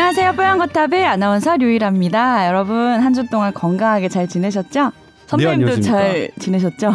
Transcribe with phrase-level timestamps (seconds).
[0.00, 0.34] 안녕하세요.
[0.34, 2.46] 뽀얀거탑의 아나운서 류일합니다.
[2.46, 4.92] 여러분 한 주 동안 건강하게 잘 지내셨죠?
[5.26, 6.92] 선배님도 네, 잘 지내셨죠?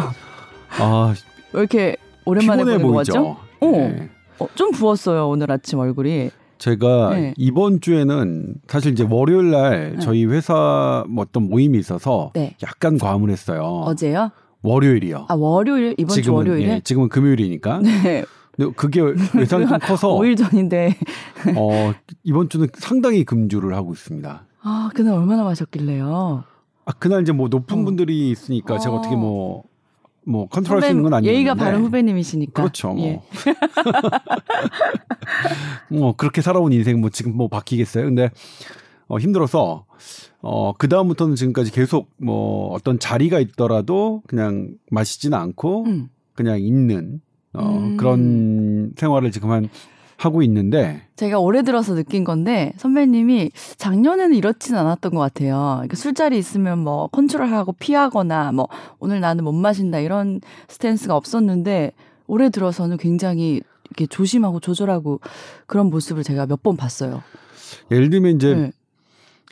[0.80, 1.14] 아,
[1.52, 3.12] 왜 이렇게 오랜만에 보는 거 보이죠?
[3.12, 3.36] 같죠?
[3.60, 3.70] 어.
[3.70, 4.08] 네.
[4.38, 6.30] 어, 좀 부었어요 오늘 아침 얼굴이.
[6.56, 7.34] 제가 네.
[7.36, 9.98] 이번 주에는 사실 이제 월요일 날 네.
[10.00, 12.56] 저희 회사 뭐 어떤 모임이 있어서 네.
[12.62, 13.82] 약간 과음을 했어요.
[13.84, 14.30] 어제요?
[14.62, 15.26] 월요일이요.
[15.28, 16.72] 아 월요일 이번 주 지금은 월요일에.
[16.76, 17.80] 예, 지금은 금요일이니까.
[17.80, 18.24] 네.
[18.56, 19.00] 근데 그게
[19.40, 20.96] 예상이 좀 커서 5일 전인데.
[21.56, 24.46] 어, 이번 주는 상당히 금주를 하고 있습니다.
[24.62, 26.44] 아 그날 얼마나 마셨길래요?
[26.86, 27.84] 아, 그날 이제 뭐 높은 어.
[27.84, 28.98] 분들이 있으니까 제가 어.
[28.98, 29.64] 어떻게 뭐,
[30.26, 31.32] 뭐 컨트롤 할 수 있는 건 아니에요.
[31.34, 32.62] 예의가 바른 후배님이시니까.
[32.62, 32.92] 그렇죠.
[32.92, 33.04] 뭐.
[33.06, 33.22] 예.
[35.90, 38.04] 뭐 그렇게 살아온 인생 뭐 지금 뭐 바뀌겠어요.
[38.04, 38.30] 근데
[39.08, 39.84] 어 힘들어서
[40.40, 46.08] 어 그 다음부터는 지금까지 계속 뭐 어떤 자리가 있더라도 그냥 마시지는 않고 음.
[46.34, 47.20] 그냥 있는
[47.54, 47.96] 어 음.
[47.96, 49.68] 그런 생활을 지금 한
[50.16, 55.72] 하고 있는데 제가 올해 들어서 느낀 건데 선배님이 작년에는 이렇진 않았던 것 같아요.
[55.76, 58.68] 그러니까 술자리 있으면 뭐 컨트롤하고 피하거나 뭐
[59.00, 61.92] 오늘 나는 못 마신다 이런 스탠스가 없었는데
[62.26, 63.60] 올해 들어서는 굉장히
[63.90, 65.20] 이렇게 조심하고 조절하고
[65.66, 67.22] 그런 모습을 제가 몇 번 봤어요.
[67.90, 68.70] 예를 들면 이제 네.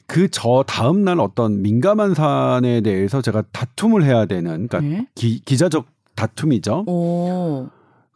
[0.06, 5.06] 그저 다음 날 어떤 민감한 사안에 대해서 제가 다툼을 해야 되는 그러니까 네.
[5.14, 6.84] 기, 기자적 다툼이죠.
[6.86, 7.68] 오.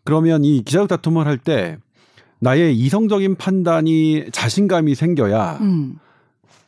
[0.07, 1.77] 그러면 이 기자적 다툼을 할 때
[2.39, 5.99] 나의 이성적인 판단이 자신감이 생겨야 음.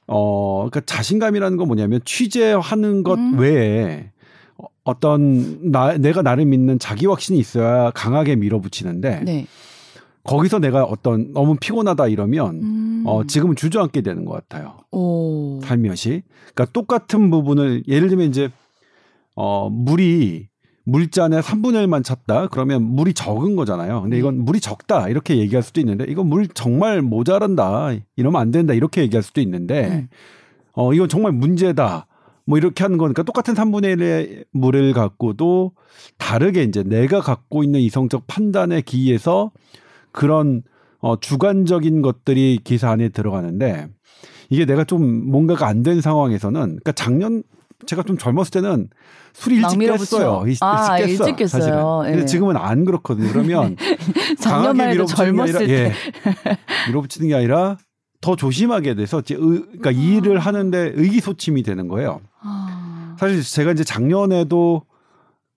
[0.07, 3.39] 어 그러니까 자신감이라는 건 뭐냐면 취재하는 것 음.
[3.39, 4.11] 외에
[4.57, 9.47] 어- 어떤 나 내가 나를 믿는 자기 확신이 있어야 강하게 밀어붙이는데 네.
[10.25, 13.03] 거기서 내가 어떤 너무 피곤하다 이러면 음.
[13.07, 14.79] 어 지금은 주저앉게 되는 것 같아요.
[14.91, 15.61] 오.
[15.63, 16.23] 살며시.
[16.55, 18.51] 그러니까 똑같은 부분을 예를 들면 이제
[19.35, 20.48] 어 물이
[20.89, 22.47] 물잔에 3분의 1만 찼다.
[22.49, 24.01] 그러면 물이 적은 거잖아요.
[24.03, 25.09] 근데 이건 물이 적다.
[25.11, 27.91] 이렇게 얘기할 수도 있는데 이건 물 정말 모자란다.
[28.17, 28.73] 이러면 안 된다.
[28.73, 30.09] 이렇게 얘기할 수도 있는데 음.
[30.73, 32.07] 어 이건 정말 문제다.
[32.47, 35.73] 뭐 이렇게 하는 거니까 똑같은 3분의 1의 물을 갖고도
[36.17, 39.51] 다르게 이제 내가 갖고 있는 이성적 판단에 기해서
[40.11, 40.63] 그런
[41.01, 43.89] 어 주관적인 것들이 기사 안에 들어가는데
[44.49, 47.43] 이게 내가 좀 뭔가가 안 된 상황에서는 그러니까 작년
[47.87, 48.89] 제가 좀 젊었을 때는
[49.33, 49.79] 술이 일찍.
[49.79, 50.41] 깼어요.
[50.43, 51.07] 일- 일찍 아, 깼어.
[51.07, 51.49] 일찍 깼어요.
[51.49, 51.77] 사실은.
[52.05, 52.25] 근데 예.
[52.27, 53.29] 지금은 안 그렇거든요.
[53.33, 53.77] 그러면
[54.41, 55.69] 작년만 해도 밀어붙이는 게 아니라, 때.
[55.73, 55.93] 예,
[56.89, 57.77] 밀어붙이는 게 아니라
[58.21, 62.21] 더 조심하게 돼서 이제 의, 그러니까 이 일을 하는데 의기소침이 되는 거예요.
[62.41, 63.17] 아.
[63.19, 64.83] 사실 제가 이제 작년에도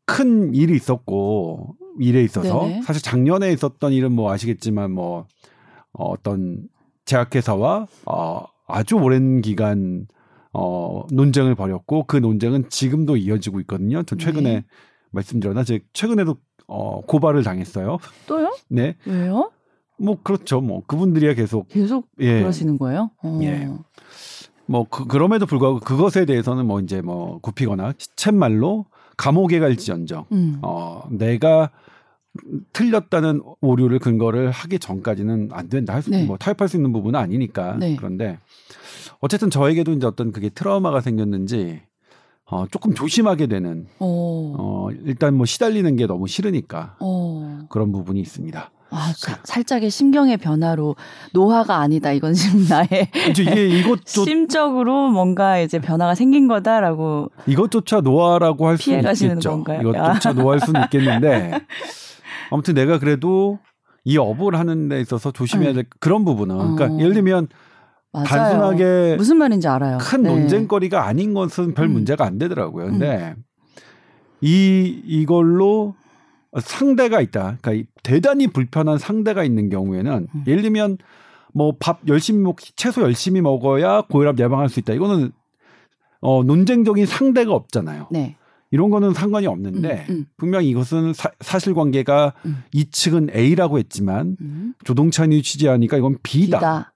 [0.06, 2.82] 큰 일이 있었고 일에 있어서 네네.
[2.84, 5.26] 사실 작년에 있었던 일은 뭐 아시겠지만 뭐
[5.94, 6.60] 어, 어떤
[7.06, 10.06] 제약회사와 어, 아주 오랜 기간
[10.54, 14.04] 어, 논쟁을 벌였고 그 논쟁은 지금도 이어지고 있거든요.
[14.04, 14.66] 저 최근에 네.
[15.12, 17.98] 말씀드렸나 제 최근에도 어, 고발을 당했어요.
[18.28, 18.54] 또요?
[18.70, 19.52] 네, 왜요?
[19.98, 20.62] 뭐 그렇죠.
[20.62, 22.40] 뭐 그분들이야 계속 계속 예.
[22.40, 23.12] 그러시는 거예요?
[23.24, 23.40] 어.
[23.44, 23.70] 예.
[24.66, 28.86] 뭐 그, 그럼에도 불구하고 그것에 대해서는 뭐 이제 뭐 굽히거나 시쳇말로
[29.18, 30.60] 감옥에 갈지언정 음.
[30.62, 31.70] 어 내가
[32.74, 35.94] 틀렸다는 오류를 근거를 하기 전까지는 안 된다.
[35.94, 36.24] 할 수, 네.
[36.24, 37.76] 뭐 타협할 수 있는 부분은 아니니까.
[37.78, 37.96] 네.
[37.98, 38.40] 그런데
[39.20, 41.82] 어쨌든 저에게도 이제 어떤 그게 트라우마가 생겼는지
[42.46, 44.56] 어 조금 조심하게 되는 어.
[44.58, 47.60] 어 일단 뭐 시달리는 게 너무 싫으니까 어.
[47.70, 48.72] 그런 부분이 있습니다.
[48.94, 50.98] 아, 사- 살짝의 심경의 변화로
[51.32, 52.12] 노화가 아니다.
[52.12, 53.10] 이건 지금 나의
[53.86, 57.32] 이것조 심적으로 뭔가 이제 변화가 생긴 거다라고.
[57.48, 59.50] 이것조차 노화라고 할 수는 있겠죠.
[59.50, 59.80] 건가요?
[59.82, 61.52] 이것조차 노화할 수는 있겠는데
[62.52, 63.60] 아무튼 내가 그래도
[64.04, 67.00] 이 업을 하는 데 있어서 조심해야 될 그런 부분은 그러니까 어.
[67.00, 67.48] 예를 들면
[68.14, 68.26] 맞아요.
[68.28, 69.98] 단순하게 무슨 말인지 알아요.
[70.00, 70.30] 큰 네.
[70.30, 71.94] 논쟁거리가 아닌 것은 별 음.
[71.94, 72.88] 문제가 안 되더라고요.
[72.88, 73.36] 근데
[74.42, 75.96] 이 이걸로
[76.60, 77.58] 상대가 있다.
[77.62, 80.44] 그러니까 이 대단히 불편한 상대가 있는 경우에는 음.
[80.48, 80.98] 예를 들면
[81.54, 84.94] 뭐 밥 열심히 먹 채소 열심히 먹어야 고혈압 예방할 수 있다.
[84.94, 85.32] 이거는
[86.22, 88.08] 어 논쟁적인 상대가 없잖아요.
[88.12, 88.36] 네.
[88.72, 90.26] 이런 거는 상관이 없는데 음, 음.
[90.38, 92.64] 분명히 이것은 사, 실관계가 음.
[92.74, 94.74] 이 측은 A라고 했지만 음.
[94.86, 96.58] 조동찬이 취재하니까 이건 B다.
[96.58, 96.94] 비다.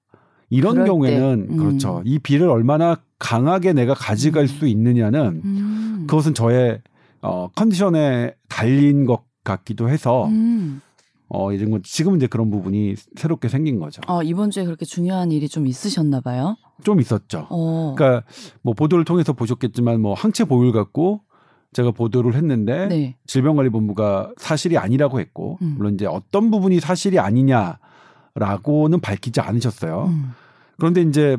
[0.49, 1.57] 이런 경우에는 때, 음.
[1.57, 2.01] 그렇죠.
[2.05, 4.47] 이 B를 얼마나 강하게 내가 가져갈 음.
[4.47, 6.05] 수 있느냐는 음.
[6.07, 6.81] 그것은 저의
[7.21, 10.81] 어 컨디션에 달린 것 같기도 해서 음.
[11.27, 14.01] 어 이런 거 지금은 이제 그런 부분이 새롭게 생긴 거죠.
[14.07, 16.55] 어, 이번 주에 그렇게 중요한 일이 좀 있으셨나 봐요.
[16.83, 17.47] 좀 있었죠.
[17.49, 17.95] 어.
[17.97, 18.25] 그러니까
[18.61, 21.21] 뭐 보도를 통해서 보셨겠지만 뭐 항체 보혈 갖고
[21.75, 23.17] 제가 보도를 했는데 네.
[23.27, 25.75] 질병관리본부가 사실이 아니라고 했고 음.
[25.77, 30.05] 물론 이제 어떤 부분이 사실이 아니냐라고는 밝히지 않으셨어요.
[30.05, 30.31] 음.
[30.77, 31.35] 그런데 이제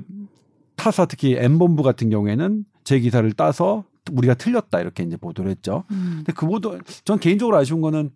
[0.76, 5.84] 타사 특히 M 본부 같은 경우에는 제 기사를 따서 우리가 틀렸다 이렇게 이제 보도를 했죠.
[5.90, 6.16] 음.
[6.18, 8.10] 근데 그 보도 전 개인적으로 아쉬운 거는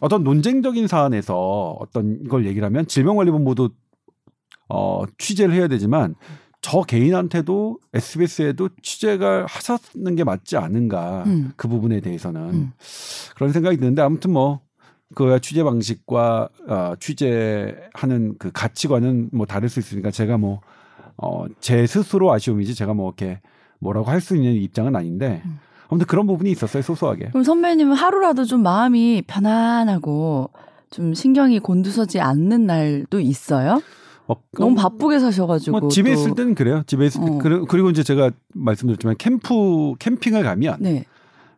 [0.00, 3.68] 어떤 논쟁적인 사안에서 어떤 이걸 얘기를 하면 질병관리본부도
[4.70, 6.14] 어, 취재를 해야 되지만
[6.68, 11.52] 저 개인한테도 SBS에도 취재가 하셨는 게 맞지 않은가 음.
[11.56, 12.72] 그 부분에 대해서는 음.
[13.34, 14.68] 그런 생각이 드는데 아무튼 뭐
[15.14, 20.60] 그 취재 방식과 어, 취재하는 그 가치관은 뭐 다를 수 있으니까 제가 뭐
[21.16, 23.40] 어, 제 스스로 아쉬움이지 제가 뭐 이렇게
[23.80, 25.58] 뭐라고 할 수 있는 입장은 아닌데 음.
[25.88, 27.28] 아무튼 그런 부분이 있었어요 소소하게.
[27.28, 30.50] 그럼 선배님은 하루라도 좀 마음이 편안하고
[30.90, 33.80] 좀 신경이 곤두서지 않는 날도 있어요?
[34.28, 36.82] 어, 너무 바쁘게 사셔가지고 뭐 집에 또- 있을 때는 그래요.
[36.86, 37.38] 집에 있을 때 어.
[37.38, 41.04] 그리- 그리고 이제 제가 말씀드렸지만 캠프 캠핑을 가면 네.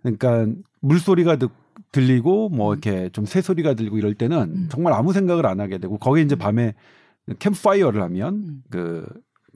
[0.03, 0.47] 그러니까
[0.81, 1.51] 물소리가 듣,
[1.93, 4.69] 들리고 뭐 이렇게 좀 새 소리가 들리고 이럴 때는 음.
[4.71, 6.39] 정말 아무 생각을 안 하게 되고 거기 이제 음.
[6.39, 6.75] 밤에
[7.39, 8.63] 캠프파이어를 하면 음.
[8.71, 9.07] 그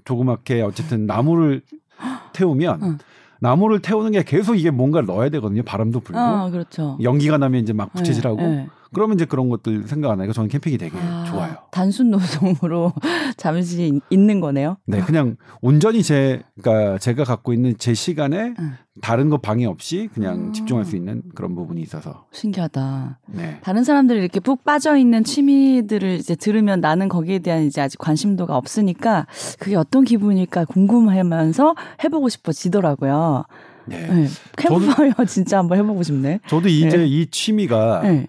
[0.04, 1.62] 조그맣게 어쨌든 나무를
[2.34, 2.98] 태우면 음.
[3.40, 5.62] 나무를 태우는 게 계속 이게 뭔가를 넣어야 되거든요.
[5.62, 6.98] 바람도 불고 아 그렇죠.
[7.02, 8.68] 연기가 나면 이제 막 부채질하고 네, 네.
[8.94, 11.56] 그러면 이제 그런 것들 생각 안 하니까 저는 캠핑이 되게 아, 좋아요.
[11.70, 12.92] 단순 노동으로
[13.36, 14.76] 잠시 있- 있는 거네요.
[14.86, 18.74] 네, 그냥 온전히 제, 그러니까 제가 갖고 있는 제 시간에 음.
[19.02, 20.52] 다른 거 방해 없이 그냥 음.
[20.52, 22.26] 집중할 수 있는 그런 부분이 있어서.
[22.32, 23.18] 신기하다.
[23.28, 23.58] 네.
[23.62, 28.56] 다른 사람들이 이렇게 푹 빠져 있는 취미들을 이제 들으면 나는 거기에 대한 이제 아직 관심도가
[28.56, 29.26] 없으니까
[29.58, 31.74] 그게 어떤 기분일까 궁금하면서
[32.04, 33.44] 해보고 싶어지더라고요.
[33.86, 34.06] 네.
[34.06, 34.26] 네.
[34.56, 36.40] 캠프파이어 진짜 한번 해보고 싶네.
[36.46, 37.06] 저도 이제 네.
[37.06, 38.26] 이 취미가 네.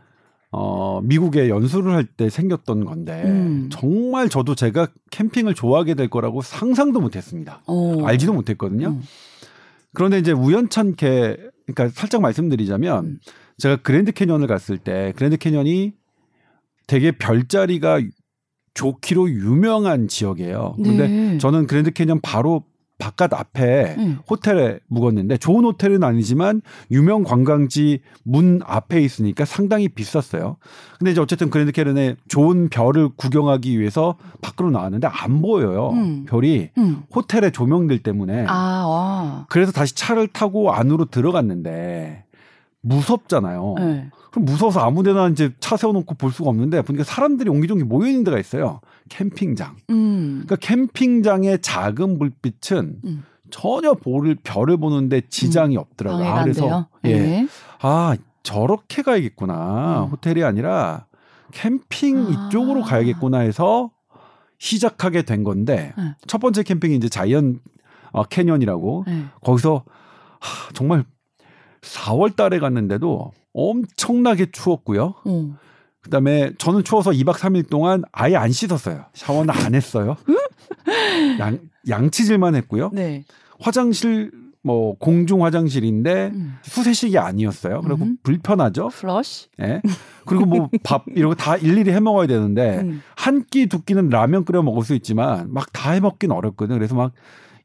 [0.52, 3.70] 어, 미국에 연수를 할 때 생겼던 건데 음.
[3.72, 7.62] 정말 저도 제가 캠핑을 좋아하게 될 거라고 상상도 못 했습니다.
[7.68, 8.06] 오.
[8.06, 8.90] 알지도 못했거든요.
[8.90, 9.02] 음.
[9.94, 13.20] 그런데 이제 우연찮게 그러니까 살짝 말씀드리자면 음.
[13.58, 15.94] 제가 그랜드 캐년을 갔을 때 그랜드 캐년이
[16.88, 18.02] 되게 별자리가
[18.76, 20.76] 좋기로 유명한 지역이에요.
[20.76, 21.38] 근데 네.
[21.38, 22.64] 저는 그랜드 캐년 바로
[22.98, 24.18] 바깥 앞에 네.
[24.30, 26.62] 호텔에 묵었는데 좋은 호텔은 아니지만
[26.92, 30.58] 유명 관광지 문 앞에 있으니까 상당히 비쌌어요.
[30.98, 35.90] 근데 이제 어쨌든 그랜드 캐년에 좋은 별을 구경하기 위해서 밖으로 나왔는데 안 보여요.
[35.90, 36.26] 음.
[36.26, 37.04] 별이 음.
[37.14, 38.46] 호텔의 조명들 때문에.
[38.48, 39.46] 아, 와.
[39.50, 42.24] 그래서 다시 차를 타고 안으로 들어갔는데
[42.82, 43.76] 무섭잖아요.
[43.80, 44.10] 네.
[44.32, 48.40] 그럼 무서워서 아무데나 이제 차 세워놓고 볼 수가 없는데 보니까 사람들이 옹기종기 모여 있는 데가
[48.40, 48.80] 있어요.
[49.10, 49.76] 캠핑장.
[49.90, 50.44] 음.
[50.46, 53.24] 그러니까 캠핑장의 작은 불빛은 음.
[53.52, 56.24] 전혀 볼을 별을 보는데 지장이 없더라고요.
[56.24, 56.88] 방해가 아, 안 그래서.
[57.06, 57.48] 예, 네.
[57.82, 60.06] 아 저렇게 가야겠구나.
[60.06, 60.10] 음.
[60.12, 61.06] 호텔이 아니라
[61.52, 62.48] 캠핑 아.
[62.48, 63.92] 이쪽으로 가야겠구나 해서
[64.58, 66.16] 시작하게 된 건데 네.
[66.28, 67.60] 첫 번째 캠핑이 이제 자이언
[68.12, 69.26] 어, 캐년이라고 네.
[69.42, 69.84] 거기서
[70.40, 71.04] 하, 정말
[71.82, 75.16] 4월 달에 갔는데도 엄청나게 추웠고요.
[75.26, 75.58] 어.
[76.06, 79.06] 그다음에 저는 추워서 2박 3일 동안 아예 안 씻었어요.
[79.14, 80.16] 샤워는 안 했어요.
[81.40, 81.60] 양,
[81.90, 82.92] 양치질만 했고요.
[82.94, 83.24] 네.
[83.60, 84.32] 화장실
[84.62, 86.56] 뭐 공중 화장실인데 음.
[86.64, 87.82] 수세식이 아니었어요.
[87.82, 88.18] 그리고 음.
[88.24, 88.90] 불편하죠.
[88.90, 89.48] 플러시.
[89.62, 89.82] 예.
[90.26, 93.02] 그리고 뭐 밥 이런 거 다 일일이 해 먹어야 되는데 음.
[93.16, 96.78] 한끼 두 끼는 라면 끓여 먹을 수 있지만 막 다 해 먹긴 어렵거든요.
[96.78, 97.12] 그래서 막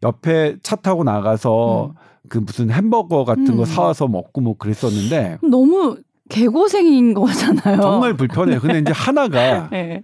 [0.02, 1.94] 옆에 차 타고 나가서 음.
[2.28, 3.56] 그 무슨 햄버거 같은 음.
[3.56, 5.96] 거 사와서 먹고 뭐 그랬었는데 너무
[6.30, 7.80] 개고생인 거잖아요.
[7.80, 8.60] 정말 불편해요.
[8.60, 10.02] 근데 이제 하나가 네.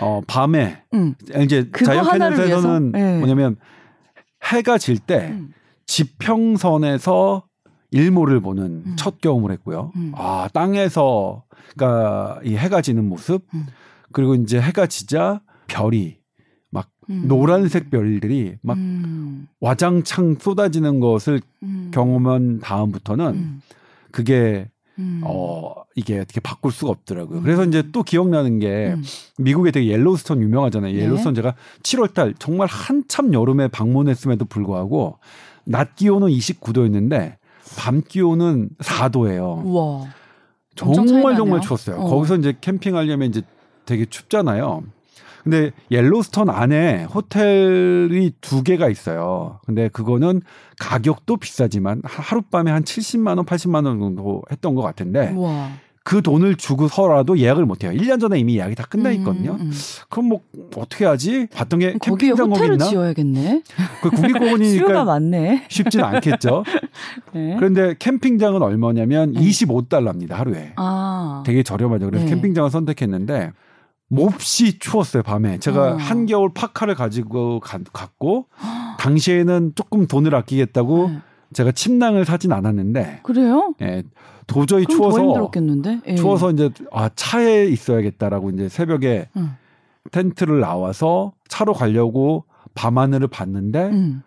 [0.00, 1.14] 어 밤에 음.
[1.42, 1.68] 이제
[2.44, 2.78] 위해서?
[2.80, 3.18] 네.
[3.18, 3.56] 뭐냐면
[4.44, 5.52] 해가 질때 음.
[5.86, 7.44] 지평선에서
[7.90, 8.96] 일몰을 보는 음.
[8.96, 9.92] 첫 경험을 했고요.
[9.96, 10.12] 음.
[10.16, 11.44] 아 땅에서
[11.76, 13.66] 그러니까 이 해가 지는 모습 음.
[14.12, 16.18] 그리고 이제 해가 지자 별이
[17.10, 17.24] 음.
[17.26, 19.48] 노란색 별들이 막 음.
[19.60, 21.90] 와장창 쏟아지는 것을 음.
[21.92, 23.62] 경험한 다음부터는 음.
[24.10, 24.68] 그게
[24.98, 25.20] 음.
[25.24, 27.38] 어 이게 어떻게 바꿀 수가 없더라고요.
[27.38, 27.42] 음.
[27.42, 29.02] 그래서 이제 또 기억나는 게 음.
[29.38, 30.92] 미국에 되게 옐로우스톤 유명하잖아요.
[30.92, 31.00] 네.
[31.02, 35.18] 옐로우스톤 제가 7월달 정말 한참 여름에 방문했음에도 불구하고
[35.64, 37.36] 낮 기온은 29도였는데
[37.76, 39.64] 밤 기온은 4도예요.
[39.64, 40.06] 우와.
[40.74, 41.36] 정말.
[41.36, 41.96] 정말 추웠어요.
[41.96, 42.08] 어.
[42.08, 43.42] 거기서 이제 캠핑하려면 이제
[43.84, 44.84] 되게 춥잖아요.
[45.48, 49.60] 근데 옐로우스톤 안에 호텔이 두 개가 있어요.
[49.64, 50.42] 근데 그거는
[50.78, 55.70] 가격도 비싸지만 하- 하룻밤에 한 70만 원, 80만 원 정도 했던 것 같은데 우와.
[56.04, 57.92] 그 돈을 주고서라도 예약을 못 해요.
[57.92, 59.52] 1년 전에 이미 예약이 다 끝나 있거든요.
[59.52, 59.72] 음, 음.
[60.10, 60.40] 그럼 뭐
[60.76, 61.46] 어떻게 하지?
[61.54, 62.84] 봤던 게 거기에 호텔을 있나?
[62.86, 63.62] 지어야겠네.
[64.02, 65.64] 그 국립공원이니까 많네.
[65.68, 66.64] 쉽진 않겠죠.
[67.34, 67.56] 네.
[67.58, 69.40] 그런데 캠핑장은 얼마냐면 음.
[69.40, 70.72] 25달러입니다 하루에.
[70.76, 71.42] 아.
[71.46, 72.06] 되게 저렴하죠.
[72.06, 72.30] 그래서 네.
[72.34, 73.52] 캠핑장을 선택했는데
[74.08, 75.58] 몹시 추웠어요 밤에.
[75.58, 75.96] 제가 어.
[75.96, 78.46] 한겨울 파카를 가지고 가- 갔고
[78.98, 81.18] 당시에는 조금 돈을 아끼겠다고 네.
[81.52, 83.74] 제가 침낭을 사진 않았는데 그래요?
[83.82, 84.02] 예,
[84.46, 85.18] 도저히 추워서.
[86.06, 86.14] 예.
[86.14, 89.56] 추워서 이제 아 차에 있어야겠다라고 이제 새벽에 음.
[90.10, 94.22] 텐트를 나와서 차로 가려고 밤하늘을 봤는데 음.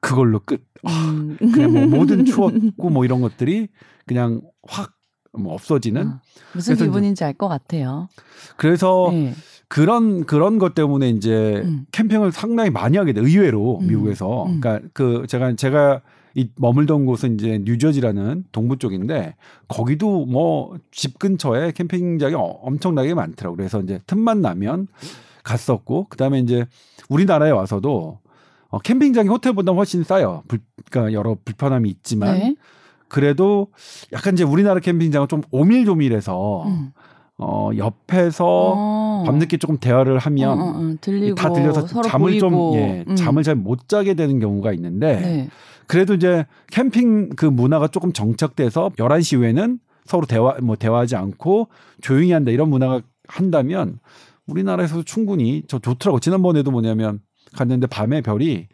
[0.00, 0.64] 그걸로 끝.
[0.84, 1.36] 아, 음.
[1.38, 3.68] 그냥 뭐 모든 추웠고 뭐 이런 것들이
[4.06, 4.88] 그냥 확뭐
[5.44, 6.20] 없어지는 어,
[6.54, 8.08] 무슨 기분인지 알 것 같아요.
[8.56, 9.34] 그래서 네.
[9.68, 11.86] 그런 그런 것 때문에 이제 음.
[11.92, 13.88] 캠핑을 상당히 많이 하게 돼 의외로 음.
[13.88, 14.60] 미국에서 음.
[14.60, 16.00] 그러니까 그 제가 제가
[16.34, 19.34] 이 머물던 곳은 이제 뉴저지라는 동부 쪽인데
[19.68, 24.86] 거기도 뭐 집 근처에 캠핑장이 어- 엄청나게 많더라고 그래서 이제 틈만 나면
[25.42, 26.64] 갔었고 그다음에 이제
[27.08, 28.18] 우리나라에 와서도
[28.68, 30.42] 어, 캠핑장이 호텔보다 훨씬 싸요.
[30.48, 30.58] 불,
[30.90, 32.56] 그러니까 여러 불편함이 있지만 네.
[33.08, 33.68] 그래도
[34.12, 36.92] 약간 이제 우리나라 캠핑장은 좀 오밀조밀해서 음.
[37.38, 39.24] 어 옆에서 어.
[39.26, 40.94] 밤늦게 조금 대화를 하면 어, 어, 어.
[41.00, 42.38] 들리고 다 들려서 잠을 보이고.
[42.40, 43.16] 좀 예, 음.
[43.16, 45.48] 잠을 잘 못 자게 되는 경우가 있는데 네.
[45.86, 51.68] 그래도 이제 캠핑 그 문화가 조금 정착돼서 11시 이후에는 서로 대화 뭐 대화하지 않고
[52.00, 53.98] 조용히 한다 이런 문화가 한다면
[54.46, 56.20] 우리나라에서도 충분히 저 좋더라고.
[56.20, 57.20] 지난번에도 뭐냐면
[57.54, 58.68] 갔는데 밤에 별이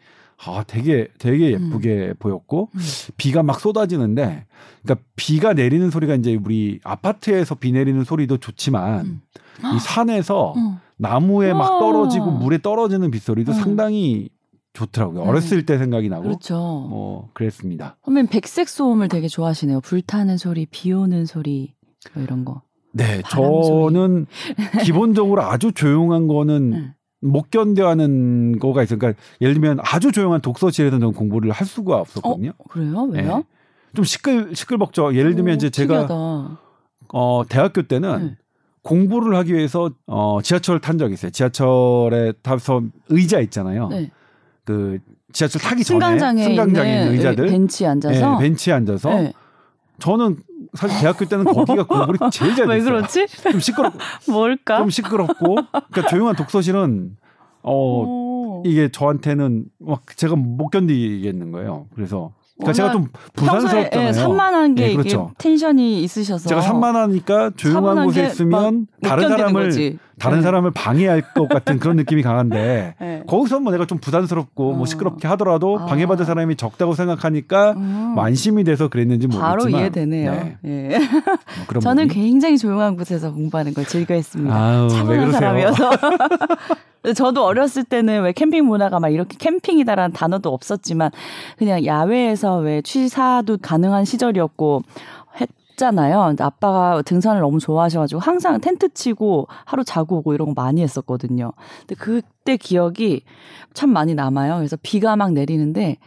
[0.45, 2.79] 아 되게 되게 예쁘게 보였고 음.
[3.17, 4.45] 비가 막 쏟아지는데
[4.83, 9.21] 그러니까 비가 내리는 소리가 이제 우리 아파트에서 비 내리는 소리도 좋지만 음.
[9.75, 10.81] 이 산에서 어.
[10.97, 11.79] 나무에 막 와.
[11.79, 13.57] 떨어지고 물에 떨어지는 빗소리도 음.
[13.57, 14.29] 상당히
[14.73, 15.23] 좋더라고요.
[15.23, 15.29] 네.
[15.29, 16.55] 어렸을 때 생각이 나고 그렇죠.
[16.55, 17.97] 뭐 그랬습니다.
[18.05, 19.81] 선배님 백색 소음을 되게 좋아하시네요.
[19.81, 21.73] 불타는 소리, 비 오는 소리
[22.13, 22.61] 뭐 이런 거.
[22.91, 24.27] 네, 저는
[24.83, 26.93] 기본적으로 아주 조용한 거는 네.
[27.23, 28.99] 못 견뎌하는 거가 있어요.
[28.99, 32.51] 그러니까 예를 들면 아주 조용한 독서실에서 저는 공부를 할 수가 없었거든요.
[32.69, 33.03] 그래요?
[33.11, 33.37] 왜요?
[33.37, 33.43] 네.
[33.95, 35.15] 좀 시끌 시끌벅적.
[35.15, 36.57] 예를 들면 오, 이제 제가.
[37.15, 38.37] 어 대학교 때는 네.
[38.81, 41.31] 공부를 하기 위해서 어 지하철 탄 적이 있어요.
[41.31, 43.87] 지하철에 타서 의자 있잖아요.
[43.89, 44.11] 네.
[44.65, 44.99] 그
[45.31, 48.31] 지하철 타기 승강장에, 전에 승강장에 있는, 있는 의자들 벤치에 앉아서.
[48.37, 49.33] 네, 벤치에 앉아서 네.
[49.99, 50.37] 저는
[50.73, 52.79] 사실 대학교 때는 거기가 공부를 제일 잘 왜.
[52.81, 53.27] 그렇지?
[53.27, 53.93] 좀 시끄럽
[54.27, 54.77] 뭘까?
[54.79, 57.15] 좀 시끄럽고 그러니까 조용한 독서실은
[57.61, 58.63] 어 오.
[58.65, 61.87] 이게 저한테는 막 제가 못 견디겠는 거예요.
[61.95, 64.07] 그래서 그러니까 제가 좀 부산스럽잖아요.
[64.09, 65.31] 예, 산만한 게 예, 그렇죠.
[65.39, 69.97] 텐션이 있으셔서 제가 산만하니까 조용한 곳에 게 있으면 못 다른 사람을 거지.
[70.19, 70.43] 다른 네.
[70.43, 73.23] 사람을 방해할 것 같은 그런 느낌이 강한데 네.
[73.25, 74.73] 거기서 뭐 내가 좀 부담스럽고 어.
[74.75, 75.85] 뭐 시끄럽게 하더라도 아.
[75.85, 78.11] 방해받을 사람이 적다고 생각하니까 음.
[78.15, 80.31] 뭐 안심이 돼서 그랬는지 모르겠지만 바로 이해되네요.
[80.31, 80.99] 네, 예.
[81.73, 82.23] 뭐 저는 부분이.
[82.23, 84.55] 굉장히 조용한 곳에서 공부하는 걸 즐겨했습니다.
[84.55, 85.31] 아유, 왜 차분한?
[85.31, 85.89] 사람이어서.
[87.15, 91.11] 저도 어렸을 때는 왜 캠핑 문화가 막 이렇게 캠핑이다라는 단어도 없었지만
[91.57, 94.83] 그냥 야외에서 왜 취사도 가능한 시절이었고
[95.41, 96.35] 했잖아요.
[96.39, 101.51] 아빠가 등산을 너무 좋아하셔가지고 항상 텐트 치고 하루 자고 오고 이런 거 많이 했었거든요.
[101.79, 103.23] 근데 그때 기억이
[103.73, 104.57] 참 많이 남아요.
[104.57, 105.97] 그래서 비가 막 내리는데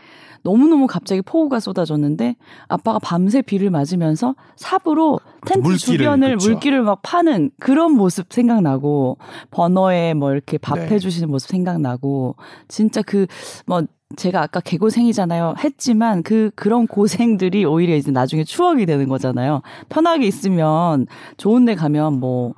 [0.47, 2.37] 너무너무 갑자기 폭우가 쏟아졌는데
[2.69, 6.51] 아빠가 밤새 비를 맞으면서 삽으로 텐트 물기를, 주변을 그쵸.
[6.51, 9.19] 물기를 막 파는 그런 모습 생각나고
[9.51, 10.87] 버너에 뭐 이렇게 밥 네.
[10.89, 12.37] 해주시는 모습 생각나고
[12.69, 13.27] 진짜 그
[13.67, 13.83] 뭐
[14.17, 21.07] 제가 아까 개고생이잖아요 했지만 그 그런 고생들이 오히려 이제 나중에 추억이 되는 거잖아요 편하게 있으면
[21.37, 22.55] 좋은 데 가면 뭐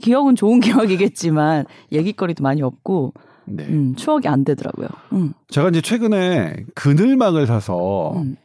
[0.00, 3.14] 기억은 좋은 기억이겠지만 얘기거리도 많이 없고
[3.46, 3.64] 네.
[3.64, 4.88] 음, 추억이 안 되더라고요.
[5.12, 8.36] 음, 제가 이제 최근에 그늘막을 사서 음.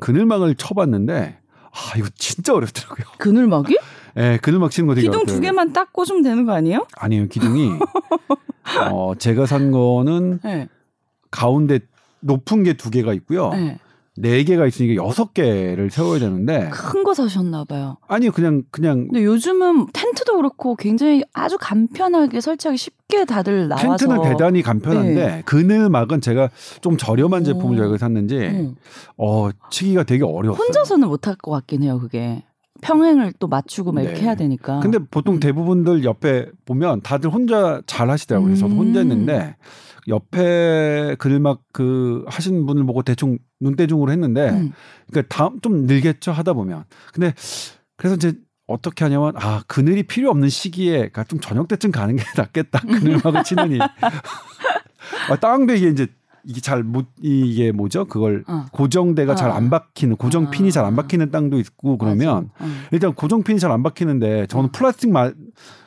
[0.00, 1.38] 그늘막을 쳐봤는데
[1.70, 3.06] 아 이거 진짜 어렵더라고요.
[3.18, 3.76] 그늘막이?
[4.16, 5.40] 예, 그늘막 치는 거 되게 기둥 두 어렵더라고요.
[5.42, 6.86] 개만 딱 꽂으면 되는 거 아니에요?
[6.96, 7.72] 아니에요, 기둥이
[8.90, 10.68] 어 제가 산 거는 네.
[11.30, 11.80] 가운데
[12.20, 13.50] 높은 게 두 개가 있고요.
[13.50, 13.78] 네.
[14.20, 17.96] 네 개가 있으니까 여섯 개를 세워야 되는데 큰 거 사셨나 봐요.
[18.08, 24.22] 아니요, 그냥 그냥 근데 요즘은 텐트도 그렇고 굉장히 아주 간편하게 설치하기 쉽게 다들 나와서 텐트는
[24.22, 27.44] 대단히 간편한데 그늘막은 제가 좀 저렴한 오.
[27.44, 28.74] 제품을 저희가 샀는지 음.
[29.16, 30.64] 어 치기가 되게 어려웠어요.
[30.64, 31.98] 혼자서는 못할 것 같긴 해요.
[32.00, 32.42] 그게
[32.80, 34.24] 평행을 또 맞추고 막 이렇게 네.
[34.24, 34.80] 해야 되니까.
[34.80, 35.40] 근데 보통 음.
[35.40, 38.54] 대부분들 옆에 보면 다들 혼자 잘 하시더라고요.
[38.56, 38.78] 저도 음.
[38.78, 39.56] 혼자 했는데
[40.08, 44.72] 옆에 그늘막 그 하신 분을 보고 대충 눈대중으로 했는데 음.
[45.10, 46.84] 그러니까 다음 좀 늘겠죠 하다 보면.
[47.12, 47.34] 근데
[47.96, 48.34] 그래서 이제
[48.66, 53.42] 어떻게 하냐면 아 그늘이 필요 없는 시기에 그러니까 좀 저녁 때쯤 가는 게 낫겠다 그늘막을
[53.44, 53.78] 치느니
[55.30, 56.06] 아, 땅도 이게 이제
[56.48, 58.64] 이게 잘 못 이게 뭐죠 그걸 어.
[58.72, 59.34] 고정대가 어.
[59.36, 60.50] 잘안 박히는 고정 아.
[60.50, 62.48] 핀이 잘 안 박히는 땅도 있고 그러면.
[62.62, 62.84] 음.
[62.90, 65.30] 일단 고정 핀이 잘 안 박히는데 저는 플라스틱 마,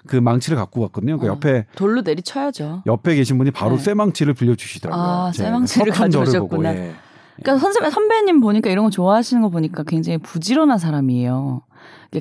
[0.06, 1.18] 그 망치를 갖고 갔거든요.
[1.18, 1.30] 그 어.
[1.32, 2.84] 옆에 돌로 내리쳐야죠.
[2.86, 3.82] 옆에 계신 분이 바로 네.
[3.84, 5.04] 쇠망치를 빌려주시더라고요.
[5.04, 6.76] 아, 제 쇠망치를 가져오셨구나.
[6.76, 6.94] 예.
[7.42, 11.64] 그러니까 선배 선배님 보니까 이런 거 좋아하시는 거 보니까 굉장히 부지런한 사람이에요.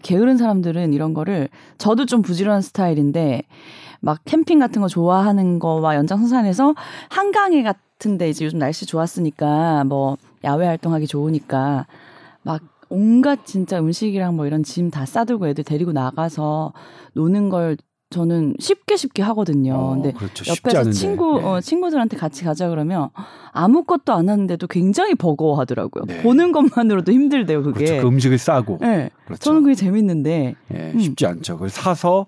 [0.03, 3.43] 게으른 사람들은 이런 거를 저도 좀 부지런한 스타일인데
[4.01, 6.75] 막 캠핑 같은 거 좋아하는 거와 연장선상에서
[7.11, 7.81] 한강에 같은
[8.19, 11.87] 데 이제 요즘 날씨 좋았으니까 뭐 야외 활동하기 좋으니까
[12.42, 16.73] 막 온갖 진짜 음식이랑 뭐 이런 짐 다 싸들고 애들 데리고 나가서
[17.12, 17.76] 노는 걸
[18.09, 19.75] 저는 쉽게 쉽게 하거든요.
[19.76, 20.45] 어, 근데 그렇죠.
[20.50, 20.90] 옆에서.
[20.90, 21.45] 친구 네.
[21.47, 23.11] 어, 친구들한테 같이 가자 그러면
[23.52, 26.04] 아무것도 안 하는데도 굉장히 버거워하더라고요.
[26.07, 26.23] 네.
[26.23, 27.85] 보는 것만으로도 힘들대요 그게.
[27.85, 28.02] 그렇죠.
[28.02, 29.11] 그 음식을 싸고 네.
[29.26, 29.40] 그렇죠.
[29.45, 30.99] 저는 그게 재밌는데 예, 음.
[30.99, 31.54] 쉽지 않죠.
[31.54, 32.26] 그걸 사서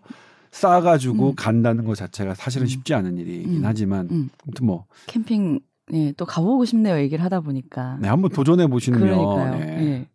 [0.52, 1.34] 싸가지고 음.
[1.34, 2.68] 간다는 것 자체가 사실은 음.
[2.68, 3.62] 쉽지 않은 일이긴 음.
[3.64, 4.28] 하지만 음.
[4.44, 6.96] 아무튼 뭐 캠핑 네, 또 가보고 싶네요.
[6.98, 7.98] 얘기를 하다 보니까.
[8.00, 9.58] 네, 한번 도전해 보시면 그러니까요.
[9.58, 9.66] 네.
[9.66, 10.08] 네.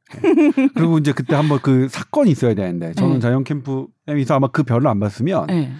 [0.73, 3.19] 그리고 이제 그때 한번 그 사건이 있어야 되는데 저는 네.
[3.19, 5.71] 자연 캠프에서 아마 그 별을 안 봤으면 네.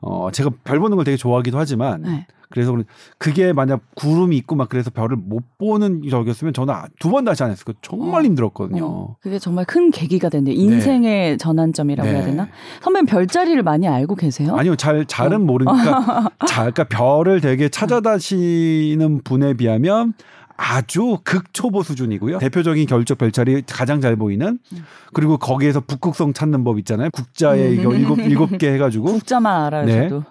[0.00, 2.26] 어 제가 별 보는 걸 되게 좋아하기도 하지만 네.
[2.50, 2.76] 그래서
[3.18, 7.50] 그게 만약 구름이 있고 막 그래서 별을 못 보는 적이었으면 저는 두 번 다시 안
[7.50, 7.76] 했을 거예요.
[7.82, 8.24] 정말 어.
[8.24, 8.84] 힘들었거든요.
[8.84, 10.54] 어, 그게 정말 큰 계기가 됐네요.
[10.54, 12.24] 인생의 전환점이라고 해야 네.
[12.26, 12.48] 되나?
[12.82, 14.54] 선배님 별자리를 많이 알고 계세요?
[14.56, 15.38] 아니요, 잘 잘은 어.
[15.40, 20.14] 모르니까 자, 그러니까 별을 되게 찾아다시는 분에 비하면
[20.56, 22.38] 아주 극초보 수준이고요.
[22.38, 24.84] 대표적인 결적 별자리 가장 잘 보이는 음.
[25.12, 27.10] 그리고 거기에서 북극성 찾는 법 있잖아요.
[27.10, 27.74] 국자에 음.
[27.80, 30.08] 이거 일곱 일곱 개 해가지고 국자만 알아요, 네.
[30.08, 30.24] 저도.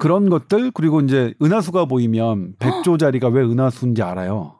[0.00, 4.54] 그런 것들 그리고 이제 은하수가 보이면 백조 자리가 왜 은하수인지 알아요.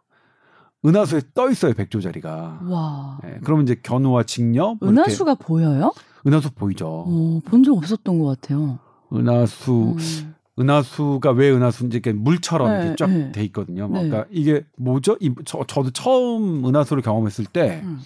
[0.85, 2.61] 은하수에 떠 있어요 백조 자리가.
[2.69, 3.19] 와.
[3.25, 5.93] 예, 그러면 이제 견우와 직녀 뭐 이렇게 은하수가 보여요?
[6.27, 7.07] 은하수 보이죠.
[7.07, 8.81] 어, 본적 없었던 것 같아요.
[9.13, 10.35] 은하수 음.
[10.59, 13.33] 은하수가 왜 은하수인지 이렇게 물처럼 네, 이렇게 쫙 네.
[13.33, 13.89] 돼 있거든요.
[13.89, 14.09] 네.
[14.09, 15.17] 그러니까 이게 뭐죠?
[15.21, 17.99] 이, 저, 저도 처음 은하수를 경험했을 때 음.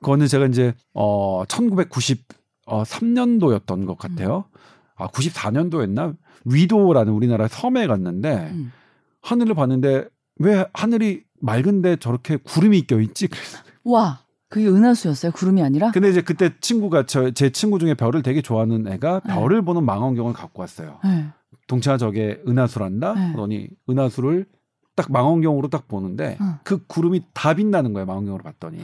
[0.00, 4.46] 그거는 제가 이제 어 1993년도였던 것 같아요.
[4.52, 4.58] 음.
[4.96, 6.16] 아 94년도였나?
[6.44, 8.72] 위도라는 우리나라 섬에 갔는데 음.
[9.22, 10.06] 하늘을 봤는데
[10.38, 13.26] 왜 하늘이 맑은데 저렇게 구름이 껴 있지?
[13.28, 15.32] 그래서 와, 그게 은하수였어요?
[15.32, 15.90] 구름이 아니라?
[15.92, 19.34] 근데 이제 그때 친구가 저 제 친구 중에 별을 되게 좋아하는 애가 네.
[19.34, 20.98] 별을 보는 망원경을 갖고 왔어요.
[21.04, 21.26] 네.
[21.66, 23.14] 동치아 저게 은하수란다.
[23.14, 23.26] 네.
[23.32, 24.46] 그러더니 은하수를
[24.94, 26.58] 딱 망원경으로 딱 보는데 어.
[26.64, 28.06] 그 구름이 다 빛나는 거예요.
[28.06, 28.82] 망원경으로 봤더니.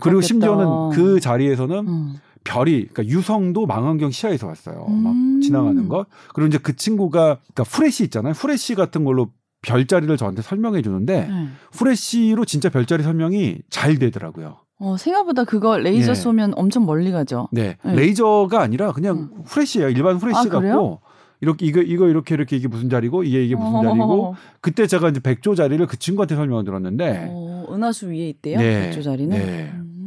[0.00, 2.14] 그리고 심지어는 그 자리에서는 음.
[2.44, 4.86] 별이 그러니까 유성도 망원경 시야에서 왔어요.
[4.88, 5.02] 음.
[5.02, 6.06] 막 지나가는 거.
[6.34, 8.32] 그리고 이제 그 친구가 그러니까 후레쉬 있잖아요.
[8.32, 9.28] 후레쉬 같은 걸로
[9.62, 11.48] 별자리를 저한테 설명해 주는데 네.
[11.72, 14.56] 후레쉬로 진짜 별자리 설명이 잘 되더라고요.
[14.78, 16.14] 어, 생각보다 그거 레이저 예.
[16.14, 17.48] 쏘면 엄청 멀리 가죠.
[17.52, 17.76] 네.
[17.84, 17.94] 네.
[17.94, 19.90] 레이저가 아니라 그냥 후레쉬예요.
[19.90, 20.72] 일반 후레쉬 아, 그래요?
[20.74, 21.00] 같고
[21.40, 25.08] 이렇게 이거 이거 이렇게 이렇게 이게 무슨 자리고 이게 이게 무슨 자리고 어, 그때 제가
[25.10, 28.58] 이제 백조 자리를 그 친구한테 설명을 들었는데 어, 은하수 위에 있대요.
[28.58, 28.86] 네.
[28.86, 29.36] 백조 자리는.
[29.36, 29.70] 네.
[29.74, 30.01] 음.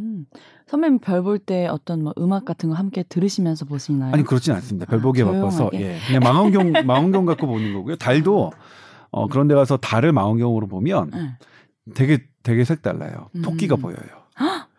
[0.68, 4.14] 선배님 별 볼 때 어떤 뭐 음악 같은 거 함께 들으시면서 보시나요?
[4.14, 4.86] 아니 그렇진 않습니다.
[4.88, 5.70] 별 보기에 아, 바빠서.
[5.74, 5.98] 예.
[6.08, 7.96] 그냥 망원경 망원경 갖고 보는 거고요.
[7.98, 8.52] 달도
[9.12, 11.94] 어 그런 데 가서 달을 망원경으로 보면 네.
[11.94, 13.30] 되게 되게 색달라요.
[13.36, 13.42] 음.
[13.44, 13.98] 토끼가 보여요.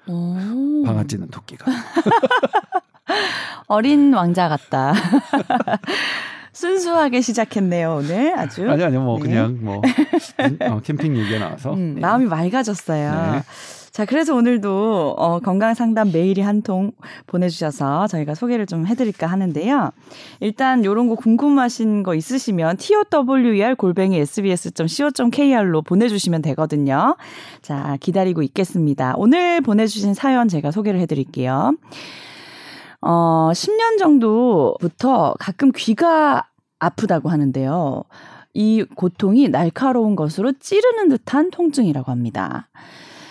[0.08, 0.82] 오.
[0.84, 1.66] 방아찌는 토끼가.
[3.68, 4.92] 어린 왕자 같다.
[6.52, 8.68] 순수하게 시작했네요 오늘 아주.
[8.70, 9.24] 아니 아니요 뭐 네.
[9.24, 9.82] 그냥 뭐
[10.60, 12.00] 어, 캠핑 얘기가 나와서 음, 네.
[12.00, 13.32] 마음이 맑아졌어요.
[13.32, 13.42] 네.
[13.96, 16.92] 자, 그래서 오늘도 어, 건강 상담 메일이 한 통
[17.26, 19.90] 보내주셔서 저희가 소개를 좀 해드릴까 하는데요.
[20.40, 27.16] 일단 요런 거 궁금하신 거 있으시면 tower 골뱅이 sbs.co.kr로 보내주시면 되거든요.
[27.62, 29.14] 자, 기다리고 있겠습니다.
[29.16, 31.74] 오늘 보내주신 사연 제가 소개를 해드릴게요.
[33.00, 36.44] 어, 10년 정도부터 가끔 귀가
[36.78, 38.02] 아프다고 하는데요.
[38.52, 42.68] 이 고통이 날카로운 것으로 찌르는 듯한 통증이라고 합니다.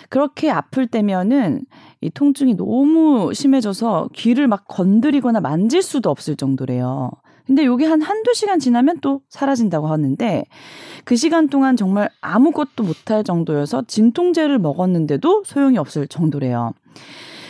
[0.08, 1.64] 그렇게 아플 때면은
[2.00, 7.10] 이 통증이 너무 심해져서 귀를 막 건드리거나 만질 수도 없을 정도래요.
[7.46, 10.44] 근데 요게 한 한두 시간 지나면 또 사라진다고 하는데
[11.04, 16.72] 그 시간 동안 정말 아무것도 못할 정도여서 진통제를 먹었는데도 소용이 없을 정도래요.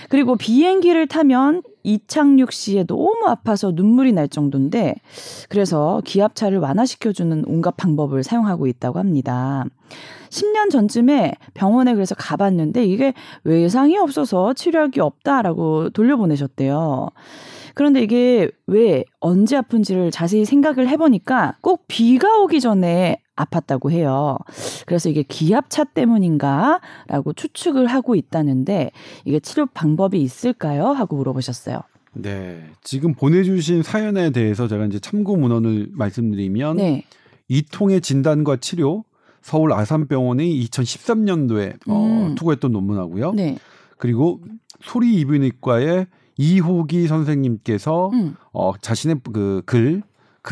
[0.09, 4.97] 그리고 비행기를 타면 이착륙 시에 너무 아파서 눈물이 날 정도인데
[5.49, 9.65] 그래서 기압차를 완화시켜주는 온갖 방법을 사용하고 있다고 합니다.
[10.31, 13.15] 10년 전쯤에 병원에 그래서 가봤는데 이게
[13.45, 17.09] 외상이 없어서 치료약이 없다라고 돌려보내셨대요.
[17.75, 24.39] 그런데 이게 왜 언제 아픈지를 자세히 생각을 해보니까 꼭 비가 오기 전에 아팠다고 해요.
[24.87, 28.91] 그래서 이게 기압차 때문인가라고 추측을 하고 있다는데
[29.25, 30.87] 이게 치료 방법이 있을까요?
[30.87, 31.81] 하고 물어보셨어요.
[32.15, 32.65] 네.
[32.83, 37.05] 지금 보내주신 사연에 대해서 제가 이제 참고 문헌을 말씀드리면 네.
[37.49, 39.05] 이통의 진단과 치료
[39.43, 42.35] 서울 아산병원이 2013년도에 어, 음.
[42.35, 43.33] 투고했던 논문하고요.
[43.33, 43.59] 네.
[43.99, 44.41] 그리고
[44.81, 46.07] 소리 이비인후과의
[46.39, 48.35] 이호기 선생님께서 음.
[48.53, 50.03] 어, 자신의 그 글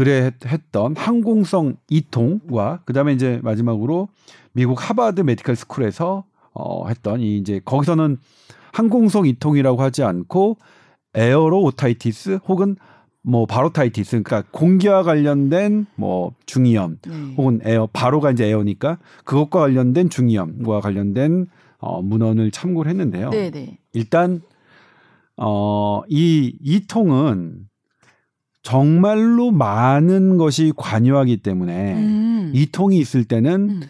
[0.03, 4.09] 했- 했던 항공성 이통과 그다음에 이제 마지막으로
[4.53, 8.17] 미국 하버드 메디컬 스쿨에서 어, 했던 이 이제 거기서는
[8.73, 10.59] 항공성 이통이라고 하지 않고
[11.15, 12.77] aero-otitis 혹은
[13.23, 17.35] 뭐 barotitis 그러니까 공기와 관련된 뭐 중이염 네.
[17.37, 21.47] 혹은 aero baro가 이제 air니까 그것과 관련된 중이염과 관련된
[21.79, 23.31] 어, 문헌을 참고를 했는데요.
[23.31, 23.79] 네, 네.
[23.93, 24.41] 일단
[25.37, 27.69] 어, 이 이통은
[28.65, 32.51] 정말로 많은 것이 관여하기 때문에 음.
[32.55, 33.83] 이통이 있을 때는 음.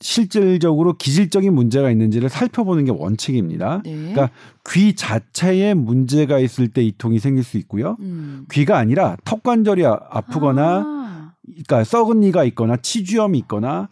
[0.00, 3.82] 실질적으로 기질적인 문제가 있는지를 살펴보는 게 원칙입니다.
[3.84, 3.92] 네.
[3.92, 4.30] 그러니까
[4.70, 7.96] 귀 자체에 문제가 있을 때 이통이 생길 수 있고요.
[8.00, 8.46] 음.
[8.50, 11.32] 귀가 아니라 턱관절이 아- 아프거나 아.
[11.44, 13.88] 그러니까 썩은 이가 있거나 치주염이 있거나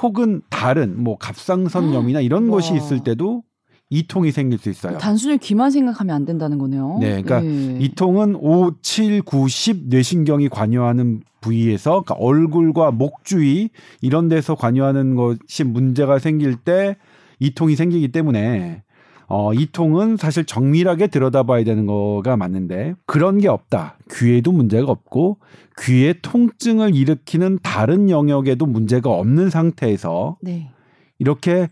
[0.00, 2.56] 혹은 다른 뭐 갑상선염이나 이런 와.
[2.56, 3.42] 것이 있을 때도
[3.90, 4.98] 이통이 생길 수 있어요.
[4.98, 6.98] 단순히 귀만 생각하면 안 된다는 거네요.
[7.00, 7.78] 네, 그러니까 예.
[7.80, 13.70] 이통은 5, 7, 9, 10 뇌신경이 관여하는 부위에서 그러니까 얼굴과 목 주위
[14.00, 16.96] 이런 데서 관여하는 것이 문제가 생길 때
[17.38, 18.82] 이통이 생기기 때문에
[19.26, 23.98] 어, 이통은 사실 정밀하게 들여다봐야 되는 거가 맞는데 그런 게 없다.
[24.12, 25.38] 귀에도 문제가 없고
[25.80, 30.70] 귀에 통증을 일으키는 다른 영역에도 문제가 없는 상태에서 네.
[31.18, 31.68] 이렇게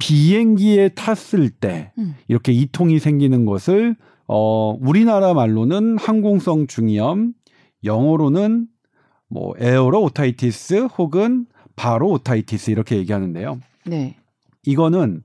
[0.00, 2.16] 비행기에 탔을 때 음.
[2.26, 3.94] 이렇게 이통이 생기는 것을
[4.26, 7.34] 어 우리나라 말로는 항공성 중이염,
[7.84, 8.66] 영어로는
[9.28, 13.60] 뭐 에어로 오타이티스 혹은 바로 오타이티스 이렇게 얘기하는데요.
[13.86, 14.16] 네.
[14.64, 15.22] 이거는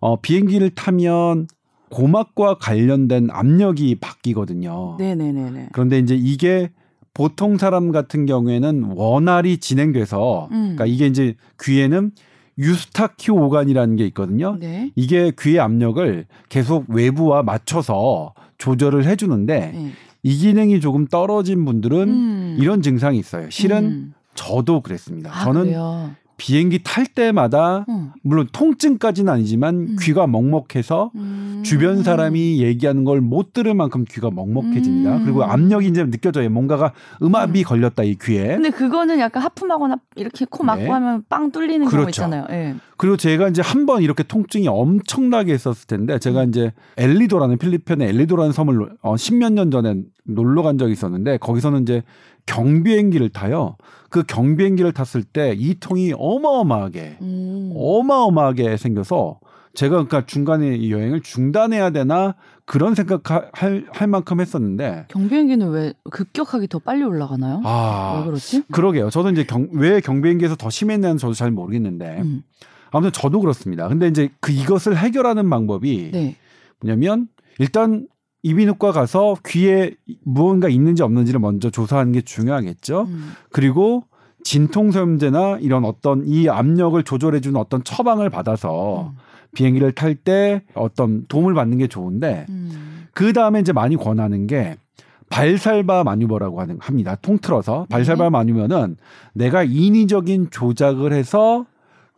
[0.00, 1.48] 어 비행기를 타면
[1.90, 4.96] 고막과 관련된 압력이 바뀌거든요.
[4.98, 5.68] 네, 네, 네, 네.
[5.72, 6.70] 그런데 이제 이게
[7.14, 10.74] 보통 사람 같은 경우에는 원활히 진행돼서 음.
[10.76, 12.10] 그러니까 이게 이제 귀에는
[12.58, 14.56] 유스타키오 오간이라는 게 있거든요.
[14.58, 14.92] 네.
[14.94, 19.92] 이게 귀의 압력을 계속 외부와 맞춰서 조절을 해주는데 네.
[20.22, 22.56] 이 기능이 조금 떨어진 분들은 음.
[22.58, 23.50] 이런 증상이 있어요.
[23.50, 24.14] 실은 음.
[24.34, 25.30] 저도 그랬습니다.
[25.32, 26.10] 아, 저는 그래요?
[26.36, 28.10] 비행기 탈 때마다 음.
[28.22, 29.96] 물론 통증까지는 아니지만 음.
[30.00, 31.62] 귀가 먹먹해서 음.
[31.64, 35.16] 주변 사람이 얘기하는 걸 못 들을 만큼 귀가 먹먹해집니다.
[35.18, 35.24] 음.
[35.24, 36.50] 그리고 압력이 이제 느껴져요.
[36.50, 36.92] 뭔가가
[37.22, 38.48] 음압이 걸렸다 이 귀에.
[38.48, 40.90] 근데 그거는 약간 하품하거나 이렇게 코 막고 네.
[40.90, 42.08] 하면 빵 뚫리는 경우 그렇죠.
[42.10, 42.46] 있잖아요.
[42.50, 42.74] 예.
[42.96, 46.48] 그리고 제가 이제 한 번 이렇게 통증이 엄청나게 했었을 텐데 제가 음.
[46.48, 51.82] 이제 엘리도라는 필리핀의 엘리도라는 섬을 놀- 어, 10몇 년 전에 놀러 간 적이 있었는데 거기서는
[51.82, 52.02] 이제
[52.46, 53.76] 경비행기를 타요.
[54.10, 57.72] 그 경비행기를 탔을 때 이 통이 어마어마하게 음.
[57.76, 59.40] 어마어마하게 생겨서
[59.74, 63.50] 제가 그러니까 중간에 이 여행을 중단해야 되나 그런 생각할
[63.90, 67.60] 할 만큼 했었는데 경비행기는 왜 급격하게 더 빨리 올라가나요?
[67.64, 68.62] 왜아 그렇지?
[68.70, 69.10] 그러게요.
[69.10, 72.42] 저도 이제 경, 왜 경비행기에서 더 심했냐는 저도 잘 모르겠는데 음.
[72.92, 73.88] 아무튼 저도 그렇습니다.
[73.88, 76.36] 근데 이제 그 이것을 해결하는 방법이 네.
[76.80, 77.26] 뭐냐면
[77.58, 78.06] 일단
[78.44, 83.06] 이비인후과 가서 귀에 무언가 있는지 없는지를 먼저 조사하는 게 중요하겠죠.
[83.08, 83.32] 음.
[83.50, 84.04] 그리고
[84.44, 89.18] 진통소염제나 이런 어떤 이 압력을 조절해주는 어떤 처방을 받아서 음.
[89.54, 93.06] 비행기를 탈 때 어떤 도움을 받는 게 좋은데 음.
[93.14, 94.76] 그 다음에 이제 많이 권하는 게
[95.30, 97.16] 발살바 마뉴버라고 하는 합니다.
[97.16, 98.30] 통틀어서 발살바 네.
[98.30, 98.96] 마뉴버는
[99.32, 101.64] 내가 인위적인 조작을 해서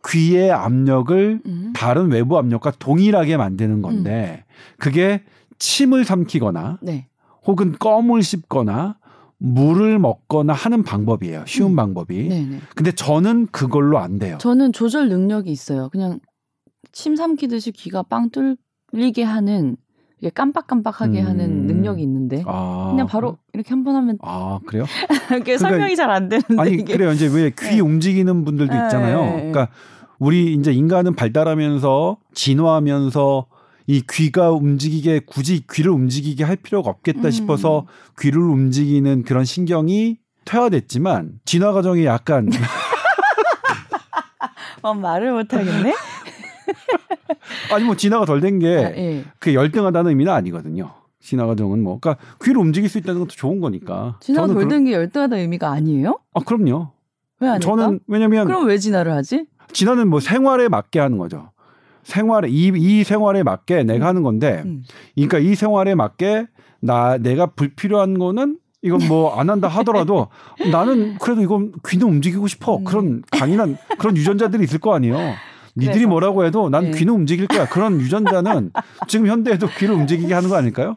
[0.09, 1.73] 귀의 압력을 음.
[1.73, 4.43] 다른 외부 압력과 동일하게 만드는 건데
[4.77, 5.23] 그게
[5.59, 7.07] 침을 삼키거나 네.
[7.45, 8.97] 혹은 껌을 씹거나
[9.39, 11.43] 물을 먹거나 하는 방법이에요.
[11.45, 11.75] 쉬운 음.
[11.75, 12.27] 방법이.
[12.27, 12.59] 네, 네.
[12.75, 14.37] 근데 저는 그걸로 안 돼요.
[14.39, 15.89] 저는 조절 능력이 있어요.
[15.89, 16.19] 그냥
[16.91, 19.77] 침 삼키듯이 귀가 빵 뚫리게 하는
[20.19, 21.27] 이게 깜빡깜빡하게 음.
[21.27, 24.85] 하는 능력이 있는데 아, 그냥 바로 이렇게 한 번 하면 아 그래요?
[25.39, 27.11] 이게 설명이 잘 안 되는데 아니 이게 그래요.
[27.11, 27.79] 이제 왜귀 네.
[27.79, 29.21] 움직이는 분들도 네, 있잖아요.
[29.21, 29.51] 네, 네.
[29.51, 29.67] 그러니까
[30.17, 33.45] 우리 이제 인간은 발달하면서 진화하면서
[33.87, 37.31] 이 귀가 움직이게 굳이 귀를 움직이게 할 필요가 없겠다 음.
[37.31, 37.87] 싶어서
[38.19, 42.49] 귀를 움직이는 그런 신경이 퇴화됐지만 진화 과정이 약간
[44.81, 45.93] 어, 말을 못 하겠네.
[47.73, 49.25] 아니 뭐 진화가 덜 된게 아, 예.
[49.39, 50.93] 그 열등하다는 의미는 아니거든요.
[51.19, 54.17] 진화 과정은 뭐 그러니까 귀를 움직일 수 있다는 것도 좋은 거니까.
[54.21, 56.19] 진화가 저는 그런- 덜된 게 열등하다 의미가 아니에요?
[56.33, 56.91] 아 그럼요.
[57.39, 57.65] 왜 아닐까?
[57.65, 59.45] 저는 왜냐면 그럼 왜 진화를 하지?
[59.73, 61.51] 진화는 뭐 생활에 맞게 하는 거죠.
[62.07, 64.83] 생활에 이, 이 생활에 맞게 내가 하는 건데 음.
[65.15, 66.47] 그러니까 이 생활에 맞게
[66.79, 70.27] 나 내가 불필요한 거는 이건 뭐 안 한다 하더라도
[70.71, 72.83] 나는 그래도 이건 귀는 움직이고 싶어 음.
[72.85, 75.17] 그런 강인한 그런 유전자들이 있을 거 아니에요.
[75.75, 76.07] 니들이 그래서.
[76.07, 76.91] 뭐라고 해도 난 네.
[76.91, 77.67] 귀는 움직일 거야.
[77.67, 78.71] 그런 유전자는
[79.07, 80.95] 지금 현대에도 귀를 움직이게 하는 거 아닐까요?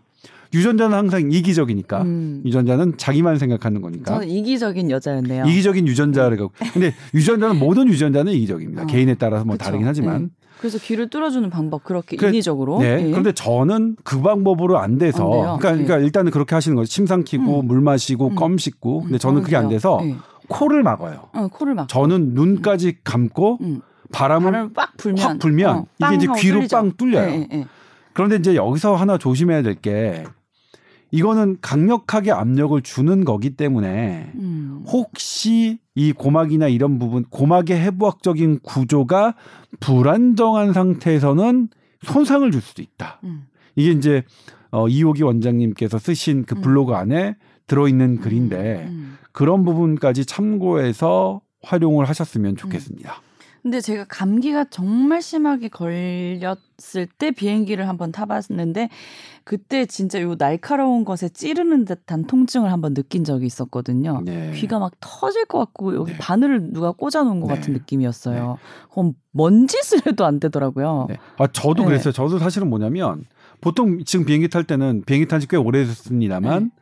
[0.55, 2.43] 유전자는 항상 이기적이니까 음.
[2.45, 5.45] 유전자는 자기만 생각하는 거니까 저는 이기적인 여자였네요.
[5.47, 8.83] 이기적인 유전자를 갖고 근데 유전자는 모든 유전자는 이기적입니다.
[8.85, 8.87] 어.
[8.87, 9.65] 개인에 따라서 뭐 그쵸.
[9.65, 12.79] 다르긴 하지만 그래서 귀를 뚫어주는 방법 그렇게 그래- 인위적으로.
[12.81, 13.03] 네.
[13.07, 13.11] 예.
[13.11, 15.59] 그런데 저는 그 방법으로 안 돼서 안.
[15.59, 15.85] 그러니까, 네.
[15.85, 16.87] 그러니까 일단은 그렇게 하시는 거죠.
[16.91, 17.67] 침 삼키고 음.
[17.67, 18.35] 물 마시고 음.
[18.35, 19.01] 껌 씹고.
[19.05, 19.69] 근데 음, 저는 그게 안.
[19.71, 20.17] 돼서 예.
[20.49, 21.29] 코를 막아요.
[21.33, 21.89] 어, 코를 막.
[21.89, 23.81] 저는 눈까지 감고 음.
[24.13, 26.77] 바람을 바람을 빡 불면, 확 불면 어, 이게 이제 귀로 뚫리죠.
[26.77, 27.31] 빵 뚫려요.
[27.31, 27.67] 예, 예, 예.
[28.13, 30.25] 그런데 이제 여기서 하나 조심해야 될 게
[31.13, 34.85] 이거는 강력하게 압력을 주는 거기 때문에 음.
[34.87, 39.35] 혹시 이 고막이나 이런 부분 고막의 해부학적인 구조가
[39.81, 41.69] 불안정한 상태에서는
[42.03, 43.21] 손상을 줄 수도 있다.
[43.25, 43.47] 음.
[43.77, 44.23] 이게 이제
[44.71, 46.61] 어, 이호기 원장님께서 쓰신 그 음.
[46.61, 49.17] 블로그 안에 들어있는 글인데 음.
[49.33, 53.21] 그런 부분까지 참고해서 활용을 하셨으면 좋겠습니다.
[53.63, 58.89] 근데 제가 감기가 정말 심하게 걸렸을 때 비행기를 한번 타봤는데
[59.45, 64.23] 그때 진짜 요 날카로운 것에 찌르는 듯한 통증을 한번 느낀 적이 있었거든요.
[64.25, 64.53] 네.
[64.55, 66.19] 귀가 막 터질 것 같고 여기 네.
[66.19, 67.55] 바늘을 누가 꽂아놓은 것 네.
[67.55, 68.59] 같은 느낌이었어요.
[68.93, 71.07] 그럼 뭔 짓을 해도 안 되더라고요.
[71.09, 71.17] 네.
[71.39, 71.89] 아 저도 네.
[71.89, 72.13] 그랬어요.
[72.13, 73.25] 저도 사실은 뭐냐면
[73.61, 76.80] 보통 지금 비행기 탈 때는 비행기 탄 지 꽤 오래됐습니다만 네.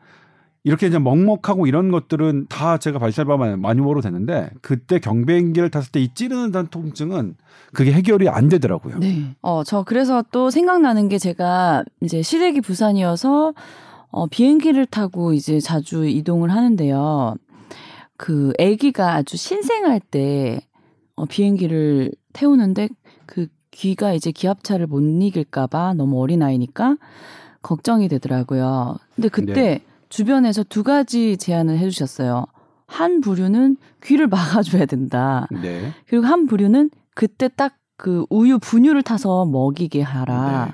[0.64, 6.00] 이렇게 이제 먹먹하고 이런 것들은 다 제가 발살바만 많이 먹어도 되는데 그때 경비행기를 탔을 때
[6.00, 7.36] 이 찌르는 단 통증은
[7.72, 8.98] 그게 해결이 안 되더라고요.
[8.98, 9.34] 네.
[9.42, 13.54] 어, 저 그래서 또 생각나는 게 제가 이제 시댁이 부산이어서
[14.10, 17.36] 어, 비행기를 타고 이제 자주 이동을 하는데요.
[18.16, 20.60] 그 아기가 아주 신생할 때
[21.14, 22.88] 어, 비행기를 태우는데
[23.26, 26.96] 그 귀가 이제 기압차를 못 이길까봐 너무 어린 아이니까
[27.62, 28.96] 걱정이 되더라고요.
[29.14, 29.80] 근데 그때 네.
[30.08, 32.46] 주변에서 두 가지 제안을 해주셨어요.
[32.86, 35.46] 한 부류는 귀를 막아줘야 된다.
[35.50, 35.92] 네.
[36.06, 40.66] 그리고 한 부류는 그때 딱 그 우유 분유를 타서 먹이게 하라.
[40.66, 40.72] 네.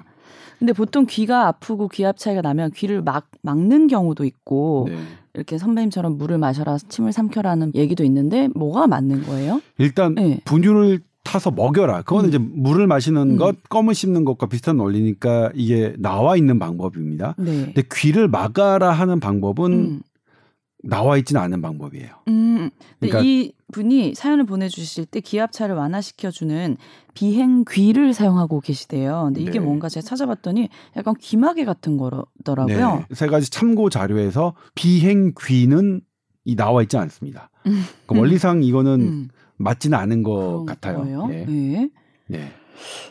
[0.59, 4.97] 근데 보통 귀가 아프고 기압 차이가 나면 귀를 막 막는 경우도 있고 네.
[5.33, 9.61] 이렇게 선배님처럼 물을 마셔라 침을 삼켜라는 얘기도 있는데 뭐가 맞는 거예요?
[9.79, 10.38] 일단 네.
[10.44, 12.02] 분유를 타서 먹여라.
[12.02, 12.28] 그거는 음.
[12.28, 13.37] 이제 물을 마시는 음.
[13.37, 17.34] 것, 껌을 씹는 것과 비슷한 원리니까 이게 나와 있는 방법입니다.
[17.38, 17.64] 네.
[17.66, 20.00] 근데 귀를 막아라 하는 방법은 음.
[20.87, 22.10] 나와 있지는 않은 방법이에요.
[22.28, 22.68] 음.
[23.00, 26.76] 근데 그러니까- 이 분이 사연을 보내주실 때 기압차를 완화시켜주는
[27.14, 29.22] 비행귀를 사용하고 계시대요.
[29.24, 29.60] 근데 이게 네.
[29.60, 33.04] 뭔가 제가 찾아봤더니 약간 귀마개 같은 거더라고요.
[33.08, 33.14] 네.
[33.14, 36.02] 세 가지 참고 자료에서 비행귀는
[36.44, 37.50] 이 나와 있지 않습니다.
[37.66, 37.82] 음.
[38.06, 39.28] 그 원리상 이거는 음.
[39.64, 40.98] 맞지는 않은 것 같아요.
[40.98, 41.27] 거예요?
[41.27, 41.44] 네.
[41.46, 41.90] 네.
[42.29, 42.53] 네.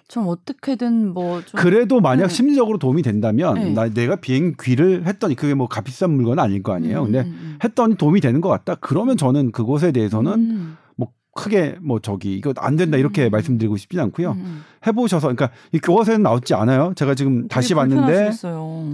[0.07, 2.33] 좀 어떻게든 뭐 좀 그래도 만약 네.
[2.33, 3.73] 심리적으로 도움이 된다면 네.
[3.73, 7.03] 나 내가 비행귀를 했더니 그게 뭐 값비싼 물건은 아닐 거 아니에요.
[7.03, 8.75] 근데 음, 했더니 도움이 되는 것 같다.
[8.81, 13.31] 그러면 저는 그것에 대해서는 음, 뭐 크게 뭐 저기 이거 안 된다 이렇게 음.
[13.31, 14.31] 말씀드리고 싶진 않고요.
[14.31, 14.61] 음, 음.
[14.85, 16.93] 해보셔서 그러니까 이 교과서에는 나왔지 않아요.
[16.95, 18.31] 제가 지금 다시 봤는데.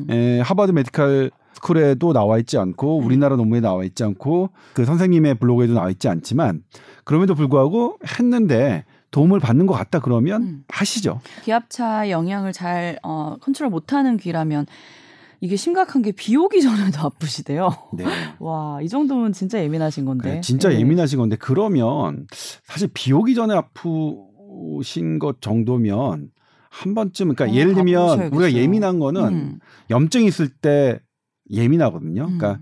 [0.10, 3.06] 에, 하버드 메디칼 스쿨에도 나와 있지 않고 음.
[3.06, 6.62] 우리나라 논문에 나와 있지 않고 그 선생님의 블로그에도 나와 있지 않지만
[7.10, 10.64] 그럼에도 불구하고 했는데 도움을 받는 것 같다 그러면 음.
[10.68, 11.22] 하시죠.
[11.44, 14.68] 기압차 영향을 잘 어, 컨트롤 못하는 귀라면
[15.42, 17.72] 이게 심각한 게 비 오기 전에도 아프시대요.
[17.94, 18.04] 네.
[18.38, 20.30] 와, 이 정도면 진짜 예민하신 건데.
[20.30, 20.80] 그래, 진짜 네.
[20.82, 22.28] 예민하신 건데 그러면
[22.64, 26.30] 사실 비 오기 전에 아프신 것 정도면
[26.70, 28.34] 한 번쯤 그러니까 어, 예를 들면.
[28.34, 31.00] 우리가 예민한 거는 음, 염증 있을 때
[31.50, 32.26] 예민하거든요.
[32.26, 32.38] 음.
[32.38, 32.60] 그러니까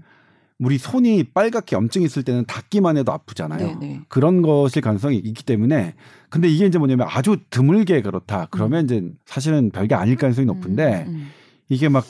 [0.59, 3.67] 우리 손이 빨갛게 염증 있을 때는 닿기만 해도 아프잖아요.
[3.67, 4.01] 네, 네.
[4.09, 5.93] 그런 것일 가능성이 있기 때문에
[6.29, 8.47] 근데 이게 이제 뭐냐면 아주 드물게 그렇다.
[8.49, 11.27] 그러면 이제 사실은 별게 아닐 가능성이 높은데 음, 음,
[11.69, 12.05] 이게 막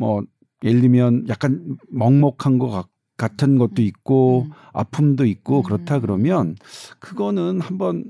[0.00, 0.22] 뭐
[0.62, 4.50] 예를 들면 약간 먹먹한 것 같- 같은 것도 있고 음.
[4.72, 5.62] 아픔도 있고 음.
[5.64, 6.54] 그렇다 그러면
[7.00, 8.04] 그거는 한번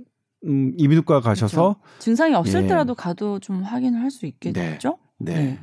[0.44, 2.66] 음, 이비인후과 가셔서 증상이 없을 예.
[2.66, 4.98] 때라도 가도 좀 확인을 할 수 있겠죠?
[5.18, 5.58] 네.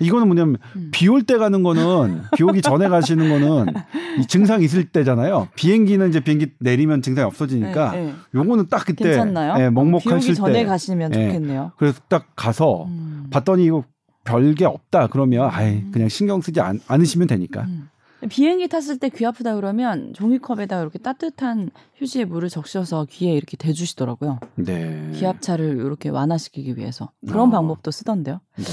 [0.00, 0.88] 이거는 뭐냐면 음.
[0.92, 3.74] 비올 때 가는 거는 비 오기 전에 가시는 거는
[4.20, 5.48] 이 증상 있을 때잖아요.
[5.54, 8.14] 비행기는 이제 비행기 내리면 증상이 없어지니까 네, 네.
[8.34, 9.54] 요거는 딱 그때 괜찮나요?
[9.62, 11.26] 예, 비 먹먹하실 오기 때 전에 가시면 예.
[11.26, 11.72] 좋겠네요.
[11.76, 13.26] 그래서 딱 가서 음.
[13.30, 13.84] 봤더니 이거
[14.24, 15.90] 별게 없다 그러면 아예 음.
[15.92, 17.62] 그냥 신경 쓰지 않, 않으시면 되니까.
[17.62, 17.88] 음.
[18.30, 24.40] 비행기 탔을 때 귀 아프다 그러면 종이컵에다 이렇게 따뜻한 휴지에 물을 적셔서 귀에 이렇게 대주시더라고요.
[24.54, 25.10] 네.
[25.14, 27.50] 기압차를 이렇게 완화시키기 위해서 그런 어.
[27.50, 28.40] 방법도 쓰던데요.
[28.56, 28.64] 네.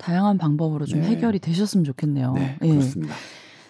[0.00, 1.08] 다양한 방법으로 좀 네.
[1.08, 2.32] 해결이 되셨으면 좋겠네요.
[2.32, 2.68] 네, 예.
[2.68, 3.14] 그렇습니다.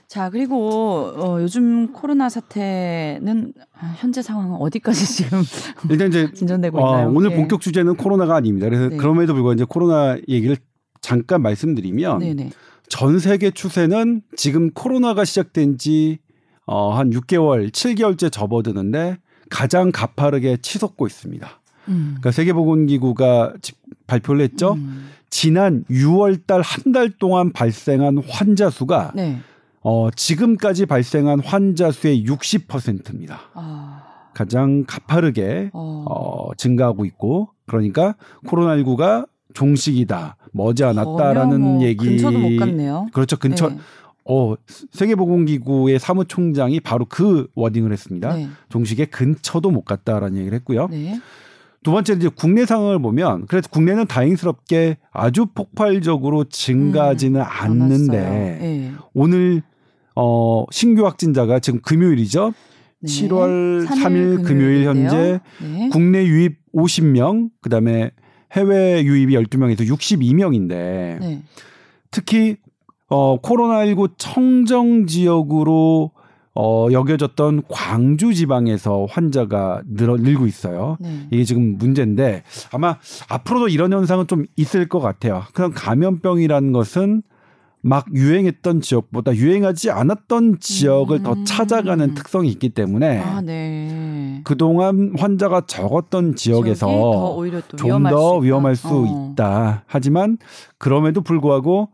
[0.07, 5.43] 자 그리고 어, 요즘 코로나 사태는 아, 현재 상황은 어디까지 지금
[5.91, 7.13] 일단 이제 진전되고 어, 있나요?
[7.15, 7.37] 오늘 예.
[7.37, 8.69] 본격 주제는 코로나가 아닙니다.
[8.69, 8.97] 그래서 네.
[8.97, 10.57] 그럼에도 불구하고 이제 코로나 얘기를
[11.01, 12.51] 잠깐 말씀드리면 네네.
[12.89, 16.19] 전 세계 추세는 지금 코로나가 시작된 지
[16.67, 19.17] 어, 한 6개월, 7개월째 접어드는데
[19.49, 21.49] 가장 가파르게 치솟고 있습니다.
[21.89, 22.17] 음.
[22.21, 23.73] 그러니까 세계보건기구가 지-
[24.07, 24.75] 발표를 했죠.
[24.75, 25.09] 음.
[25.31, 29.39] 지난 6월 달 한 달 동안 발생한 환자 수가 네.
[29.83, 33.41] 어, 지금까지 발생한 환자 수의 60%입니다.
[33.55, 34.03] 아.
[34.35, 36.05] 가장 가파르게 어.
[36.09, 38.17] 어, 증가하고 있고 그러니까
[38.47, 43.07] 코로나19가 종식이다 머지않았다라는 뭐 얘기 근처도 못 갔네요.
[43.13, 43.79] 그렇죠 근처 네.
[44.25, 44.55] 어
[44.93, 48.49] 세계보건기구의 사무총장이 바로 그 워딩을 했습니다 네.
[48.69, 51.19] 종식의 근처도 못 갔다라는 얘기를 했고요 네.
[51.83, 58.21] 두 번째 이제 국내 상황을 보면 그래서 국내는 다행스럽게 아주 폭발적으로 증가하지는 음, 않는데.
[58.21, 58.93] 네.
[59.15, 59.63] 오늘
[60.15, 62.53] 어 신규 확진자가 지금 금요일이죠
[63.01, 63.07] 네.
[63.07, 64.85] 7월 3일, 삼일 금요일.
[64.85, 65.89] 현재 네.
[65.91, 68.11] 국내 유입 50명, 그다음에
[68.53, 71.43] 해외 유입이 12명에서 62명인데 네.
[72.11, 72.57] 특히
[73.09, 76.13] 어, 코로나19 청정 지역으로
[76.63, 80.99] 어, 여겨졌던 광주 지방에서 환자가 늘어 늘고 있어요.
[81.01, 81.27] 네.
[81.31, 82.99] 이게 지금 문제인데 아마
[83.31, 85.43] 앞으로도 이런 현상은 좀 있을 것 같아요.
[85.55, 87.23] 그런 감염병이라는 것은
[87.83, 91.23] 막 유행했던 지역보다 유행하지 않았던 지역을 음.
[91.23, 94.43] 더 찾아가는 특성이 있기 때문에 아, 네.
[94.45, 98.45] 그동안 환자가 적었던 지역에서 지역이 더 오히려 또좀 위험할 더수 있다.
[98.45, 99.33] 위험할 수 어.
[99.33, 99.85] 있다.
[99.87, 100.37] 하지만
[100.77, 101.89] 그럼에도 불구하고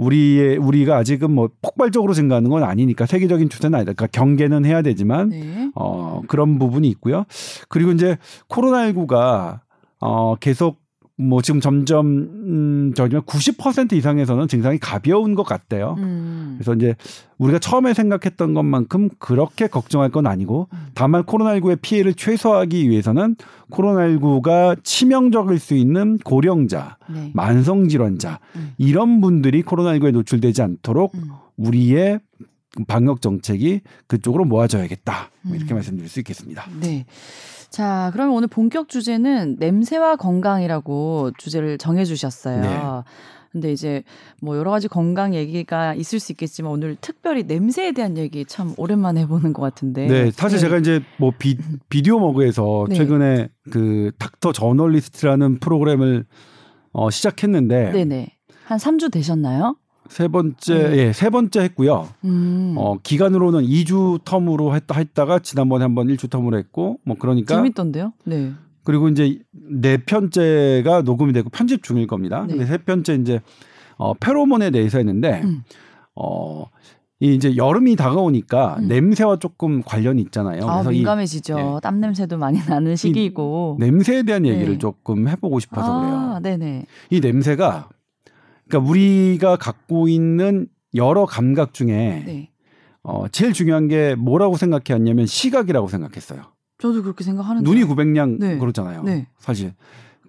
[0.00, 3.92] 우리의 우리가 아직은 뭐 폭발적으로 증가하는 건 아니니까 세계적인 추세는 아니다.
[3.92, 5.70] 그러니까 경계는 해야 되지만 네.
[5.74, 7.24] 어 그런 부분이 있고요.
[7.68, 8.16] 그리고 이제
[8.48, 9.60] 코로나19가
[10.00, 10.80] 어 계속
[11.20, 15.96] 뭐 지금 점점 음 저지만 90% 이상에서는 증상이 가벼운 것 같대요.
[15.98, 16.54] 음.
[16.56, 16.94] 그래서 이제
[17.36, 20.78] 우리가 처음에 생각했던 것만큼 그렇게 걱정할 건 아니고 음.
[20.94, 23.36] 다만 코로나19의 피해를 최소화하기 위해서는
[23.70, 27.30] 코로나19가 치명적일 수 있는 고령자, 네.
[27.34, 28.72] 만성 질환자 음.
[28.78, 31.30] 이런 분들이 코로나19에 노출되지 않도록 음.
[31.58, 32.20] 우리의
[32.86, 35.30] 방역 정책이 그쪽으로 모아져야겠다.
[35.42, 35.76] 뭐 이렇게 음.
[35.76, 36.66] 말씀드릴 수 있겠습니다.
[36.80, 37.04] 네.
[37.70, 42.60] 자, 그러면 오늘 본격 주제는 냄새와 건강이라고 주제를 정해 주셨어요.
[42.60, 42.78] 네.
[43.52, 44.04] 근데 이제
[44.40, 49.22] 뭐 여러 가지 건강 얘기가 있을 수 있겠지만 오늘 특별히 냄새에 대한 얘기 참 오랜만에
[49.22, 50.06] 해보는 것 같은데.
[50.06, 51.56] 네, 사실 제가 이제 뭐 비,
[51.88, 52.94] 비디오 머그에서 네.
[52.94, 56.26] 최근에 그 닥터 저널리스트라는 프로그램을
[56.92, 58.36] 어, 시작했는데 네네.
[58.64, 59.76] 한 3주 되셨나요?
[60.10, 60.96] 세 번째 네.
[60.98, 62.08] 예, 세 번째 했고요.
[62.24, 62.74] 음.
[62.76, 68.12] 어, 기간으로는 2주 텀으로 했다 했다가 지난번에 한번 1주 텀으로 했고 뭐 그러니까 재밌던데요?
[68.24, 68.52] 네.
[68.84, 72.42] 그리고 이제 네 편째가 녹음이 되고 편집 중일 겁니다.
[72.46, 72.54] 네.
[72.54, 73.40] 근데 세 편째 이제
[73.96, 75.62] 어 페로몬에 대해서 했는데 음.
[76.14, 76.66] 어
[77.22, 78.88] 이 이제 여름이 다가오니까 음.
[78.88, 80.66] 냄새와 조금 관련이 있잖아요.
[80.66, 81.58] 아, 그래서 이 민감해지죠.
[81.58, 81.80] 예.
[81.82, 83.76] 땀 냄새도 많이 나는 시기이고.
[83.78, 84.78] 냄새에 대한 얘기를 네.
[84.78, 86.00] 조금 해보고 싶어서 아,
[86.40, 86.56] 그래요.
[86.58, 86.86] 네네.
[87.10, 87.90] 이 냄새가
[88.70, 92.50] 그러니까 우리가 갖고 있는 여러 감각 중에 네.
[93.02, 96.42] 어 제일 중요한 게 뭐라고 생각했냐면 시각이라고 생각했어요.
[96.78, 97.68] 저도 그렇게 생각하는데.
[97.68, 98.58] 눈이 900냥 네.
[98.58, 99.02] 그렇잖아요.
[99.02, 99.26] 네.
[99.38, 99.74] 사실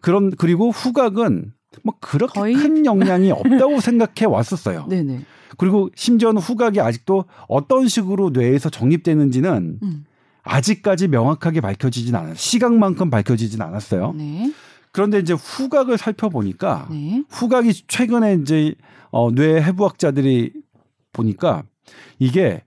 [0.02, 2.54] 그런 그리고 후각은 뭐 그렇게 거의?
[2.56, 4.88] 큰 영향이 없다고 생각해 왔었어요.
[4.90, 5.22] 네네.
[5.58, 10.06] 그리고 심지어는 후각이 아직도 어떤 식으로 뇌에서 정립되는지는 음.
[10.44, 12.34] 아직까지 명확하게 밝혀지진 않아요.
[12.36, 14.14] 시각만큼 밝혀지진 않았어요.
[14.18, 14.52] 네.
[14.92, 17.24] 그런데 이제 후각을 살펴보니까 네.
[17.30, 18.76] 후각이 최근에 이제
[19.10, 20.54] 어, 뇌 해부학자들이
[21.14, 21.64] 보니까
[22.20, 22.64] 이게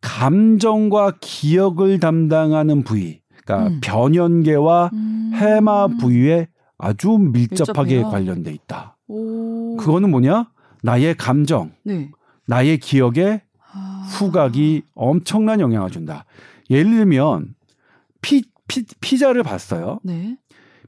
[0.00, 3.80] 감정과 기억을 담당하는 부위, 그러니까 음.
[3.82, 5.30] 변연계와 음.
[5.34, 8.10] 해마 부위에 아주 밀접하게 밀접해요?
[8.10, 8.96] 관련돼 있다.
[9.08, 9.76] 오.
[9.76, 10.50] 그거는 뭐냐?
[10.82, 12.10] 나의 감정, 네.
[12.46, 14.06] 나의 기억에 아.
[14.10, 16.26] 후각이 엄청난 영향을 준다.
[16.68, 17.54] 예를 들면
[18.20, 20.00] 피, 피 피자를 봤어요.
[20.02, 20.36] 네.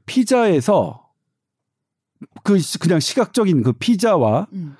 [0.07, 1.07] 피자에서
[2.43, 4.75] 그 시- 그냥 시각적인 그 피자와 음.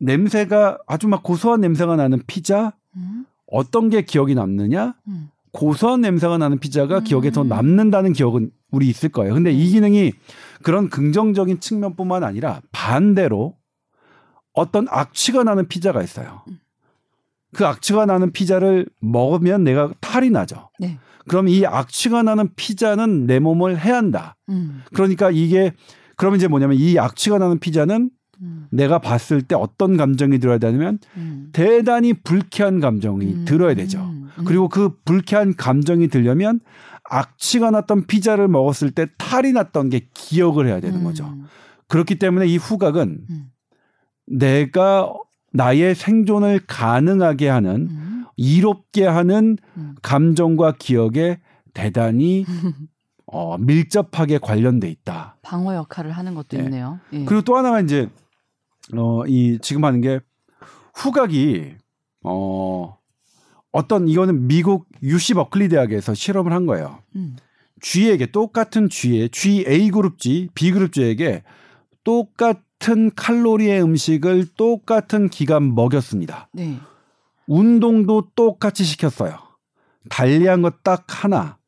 [0.00, 3.24] 냄새가 아주 막 고소한 냄새가 나는 피자 음.
[3.46, 4.94] 어떤 게 기억이 남느냐?
[5.08, 5.30] 음.
[5.52, 7.04] 고소한 냄새가 나는 피자가 음.
[7.04, 9.32] 기억에 더 남는다는 기억은 우리 있을 거예요.
[9.32, 10.12] 근데 이 기능이
[10.62, 13.56] 그런 긍정적인 측면뿐만 아니라 반대로
[14.52, 16.42] 어떤 악취가 나는 피자가 있어요.
[16.48, 16.60] 음.
[17.54, 20.68] 그 악취가 나는 피자를 먹으면 내가 탈이 나죠.
[20.78, 20.98] 네.
[21.28, 24.36] 그럼 이 악취가 나는 피자는 내 몸을 해한다.
[24.48, 24.82] 음.
[24.92, 25.72] 그러니까 이게
[26.16, 28.10] 그러면 이제 뭐냐면 이 악취가 나는 피자는
[28.40, 28.66] 음.
[28.70, 31.50] 내가 봤을 때 어떤 감정이 들어야 되냐면 음.
[31.52, 33.44] 대단히 불쾌한 감정이 음.
[33.44, 34.00] 들어야 되죠.
[34.00, 34.28] 음.
[34.44, 36.60] 그리고 그 불쾌한 감정이 들려면
[37.04, 41.04] 악취가 났던 피자를 먹었을 때 탈이 났던 게 기억을 해야 되는 음.
[41.04, 41.34] 거죠.
[41.88, 43.44] 그렇기 때문에 이 후각은 음.
[44.26, 45.12] 내가
[45.52, 48.17] 나의 생존을 가능하게 하는 음.
[48.38, 49.96] 이롭게 하는 음.
[50.00, 51.40] 감정과 기억에
[51.74, 52.46] 대단히
[53.26, 55.36] 어, 밀접하게 관련돼 있다.
[55.42, 56.62] 방어 역할을 하는 것도 네.
[56.62, 56.98] 있네요.
[57.12, 57.24] 예.
[57.26, 58.08] 그리고 또 하나가 이제
[58.96, 60.20] 어 이 지금 하는 게
[60.94, 61.74] 후각이
[62.24, 62.96] 어
[63.70, 67.00] 어떤 이거는 미국 UC 버클리 대학에서 실험을 한 거예요.
[67.16, 67.36] 음.
[67.82, 71.42] 쥐에게 똑같은 쥐에 쥐 A 그룹쥐, B 그룹쥐에게
[72.02, 76.48] 똑같은 칼로리의 음식을 똑같은 기간 먹였습니다.
[76.52, 76.78] 네.
[77.48, 79.38] 운동도 똑같이 시켰어요.
[80.10, 81.58] 달리한 것 딱 하나.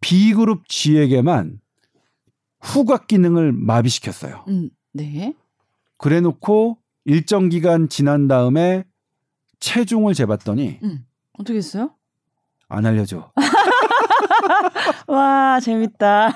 [0.00, 1.60] B 그룹 쥐에게만
[2.60, 4.44] 후각 기능을 마비시켰어요.
[4.48, 4.70] 음.
[4.92, 5.34] 네.
[5.96, 8.84] 그래 놓고 일정 기간 지난 다음에
[9.60, 11.04] 체중을 재봤더니 음.
[11.38, 11.90] 어떻게 했어요?
[12.68, 13.32] 안 알려줘.
[15.06, 16.32] 와 재밌다.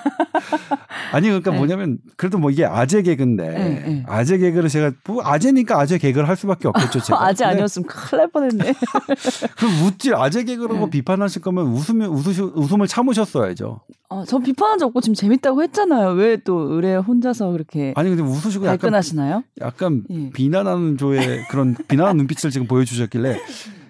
[1.12, 1.57] 아니 그러니까 네.
[1.57, 4.05] 뭐냐면 그래도 뭐 이게 아재 개그인데 네, 네.
[4.07, 7.18] 아재 개그를 제가 뭐 아재니까 아재 개그를 할 수밖에 없겠죠 제가.
[7.26, 8.74] 근데 아니었으면 큰일 날 뻔했네.
[9.57, 10.90] 그럼 웃지 아재 개그로 뭐 네.
[10.90, 13.80] 비판하실 거면 웃으면 웃으시, 웃음을 참으셨어야죠.
[14.11, 16.11] 어, 전 비판한 적 없고 지금 재밌다고 했잖아요.
[16.11, 19.44] 왜 또 의뢰 혼자서 그렇게 아니 근데 웃으시고 약간 발끈하시나요?
[19.61, 20.30] 약간 예.
[20.30, 23.38] 비난하는 조의 그런 비난하는 눈빛을 지금 보여주셨길래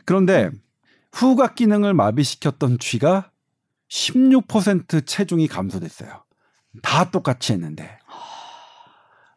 [0.05, 0.51] 그런데
[1.13, 3.31] 후각 기능을 마비시켰던 쥐가
[3.93, 6.25] 16% 체중이 감소됐어요.
[6.83, 7.99] 다 똑같이 했는데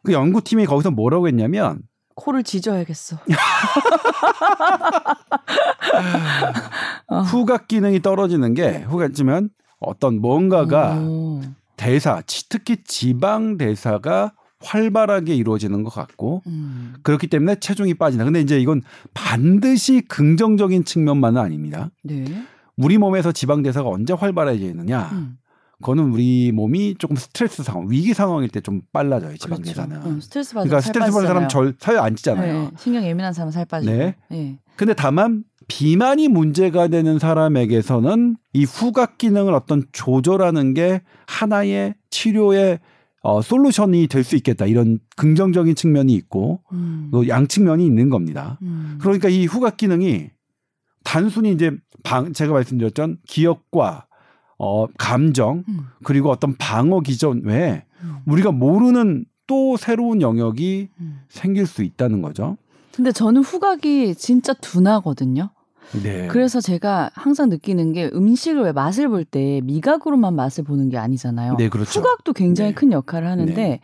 [0.02, 1.82] 그 연구팀이 거기서 뭐라고 했냐면
[2.14, 3.18] 코를 지져야겠어.
[7.08, 7.20] 어.
[7.20, 11.42] 후각 기능이 떨어지는 게 후각지면 어떤 뭔가가 오.
[11.76, 14.32] 대사 치- 특히 지방 대사가
[14.64, 16.94] 활발하게 이루어지는 것 같고 음.
[17.02, 18.24] 그렇기 때문에 체중이 빠진다.
[18.24, 18.80] 근데 이제 이건
[19.12, 21.90] 반드시 긍정적인 측면만은 아닙니다.
[22.02, 22.24] 네.
[22.76, 25.10] 우리 몸에서 지방 대사가 언제 활발해지느냐?
[25.12, 25.38] 음.
[25.78, 29.36] 그거는 우리 몸이 조금 스트레스 상황, 위기 상황일 때 좀 빨라져요.
[29.36, 29.74] 지방 그렇죠.
[29.82, 29.96] 대사는.
[30.06, 31.48] 음, 스트레스 받으면 그러니까 살 스트레스 받는 사람.
[31.48, 32.52] 절 살이 안 찌잖아요.
[32.62, 33.92] 네, 신경 예민한 사람은 살 빠지고.
[33.92, 34.14] 네.
[34.30, 34.58] 네.
[34.76, 42.78] 근데 다만 비만이 문제가 되는 사람에게서는 이 후각 기능을 어떤 조절하는 게 하나의 치료의
[43.22, 44.64] 어, 솔루션이 될 수 있겠다.
[44.66, 47.08] 이런 긍정적인 측면이 있고 음.
[47.12, 48.58] 또 양측면이 있는 겁니다.
[48.62, 48.98] 음.
[49.00, 50.30] 그러니까 이 후각 기능이
[51.06, 51.70] 단순히 이제
[52.02, 54.06] 방 제가 말씀드렸던 기억과
[54.58, 55.86] 어 감정 음.
[56.02, 58.16] 그리고 어떤 방어 기전 외에 음.
[58.26, 61.20] 우리가 모르는 또 새로운 영역이 음.
[61.28, 62.56] 생길 수 있다는 거죠.
[62.92, 65.50] 근데 저는 후각이 진짜 둔하거든요.
[66.02, 66.26] 네.
[66.28, 71.56] 그래서 제가 항상 느끼는 게 음식을 왜 맛을 볼 때 미각으로만 맛을 보는 게 아니잖아요.
[71.56, 72.00] 네, 그렇죠.
[72.00, 72.74] 후각도 굉장히 네.
[72.74, 73.80] 큰 역할을 하는데 네.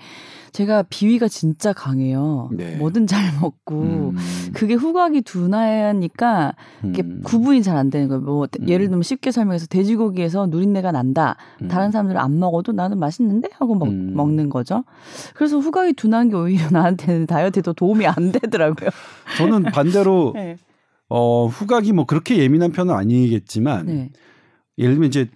[0.53, 2.51] 제가 비위가 진짜 강해요.
[2.53, 2.77] 네.
[2.77, 4.17] 뭐든 잘 먹고 음,
[4.53, 6.53] 그게 후각이 둔하니까
[6.85, 8.21] 이게 음, 구분이 잘 안 되는 거예요.
[8.21, 8.69] 뭐 음.
[8.69, 11.37] 예를 들면 쉽게 설명해서 돼지고기에서 누린내가 난다.
[11.63, 11.69] 음.
[11.69, 14.13] 다른 사람들은 안 먹어도 나는 맛있는데 하고 먹, 음.
[14.15, 14.85] 먹는 거죠.
[15.35, 18.91] 그래서 후각이 둔한 게 오히려 나한테는 다이어트에도 도움이 안 되더라고요.
[19.39, 20.57] 저는 반대로 네.
[21.15, 24.11] 어 후각이 뭐 그렇게 예민한 편은 아니겠지만 네.
[24.79, 25.29] 예를 들면 이제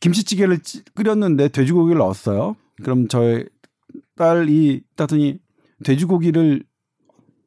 [0.00, 2.56] 김치찌개를 찌- 끓였는데 돼지고기를 넣었어요.
[2.82, 3.44] 그럼 저희
[4.16, 5.38] 딸이 따더니
[5.84, 6.62] 돼지고기를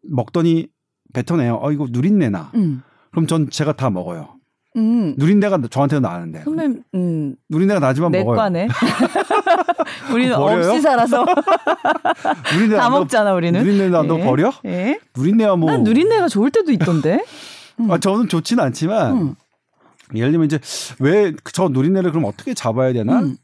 [0.04, 0.68] 먹더니
[1.14, 1.60] 뱉어내요.
[1.62, 2.52] 어 이거 누린내 나.
[2.56, 2.84] 음.
[3.12, 4.36] 그럼 전 제가 다 먹어요.
[4.78, 5.16] 음.
[5.18, 6.44] 누린내가 저한테는 나는데.
[6.44, 8.32] 선배, 음, 누린내가 나지만 먹어요.
[8.36, 8.68] 내과네.
[10.14, 10.70] 우리는 버려요?
[10.70, 11.26] 없이 살아서
[12.56, 13.60] 누린내 다 먹잖아, 우리는.
[13.62, 14.24] 누린내 난너 예.
[14.24, 14.54] 버려?
[14.66, 15.00] 예?
[15.18, 15.70] 누린내야 뭐.
[15.72, 17.24] 난 누린내가 좋을 때도 있던데.
[17.86, 17.92] 음.
[17.92, 19.36] 아 저는 좋지는 않지만 음.
[20.16, 20.60] 예를 들면 이제
[21.00, 23.20] 왜 저 누린내를 그럼 어떻게 잡아야 되나?
[23.22, 23.38] 음.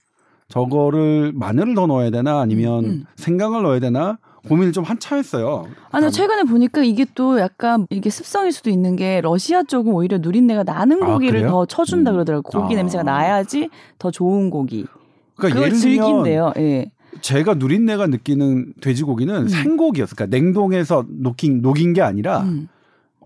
[0.49, 3.05] 저거를 마늘을 더 넣어야 되나 아니면 음, 음.
[3.17, 4.17] 생강을 넣어야 되나
[4.47, 5.67] 고민을 좀 한참 했어요.
[5.91, 10.19] 아니 난- 최근에 보니까 이게 또 약간 이게 습성일 수도 있는 게 러시아 쪽은 오히려
[10.19, 11.51] 누린내가 나는 아, 고기를 그래요?
[11.51, 12.13] 더 쳐준다 음.
[12.13, 12.49] 그러더라고.
[12.49, 12.77] 고기 아.
[12.77, 13.69] 냄새가 나야지
[13.99, 14.85] 더 좋은 고기.
[15.35, 16.53] 그러니까 예를 들면 즐긴대요.
[16.57, 16.85] 예.
[17.19, 19.47] 제가 누린내가 느끼는 돼지고기는 음.
[19.49, 20.15] 생고기였어요.
[20.15, 22.69] 그러니까 냉동해서 녹인 녹인 게 아니라 음.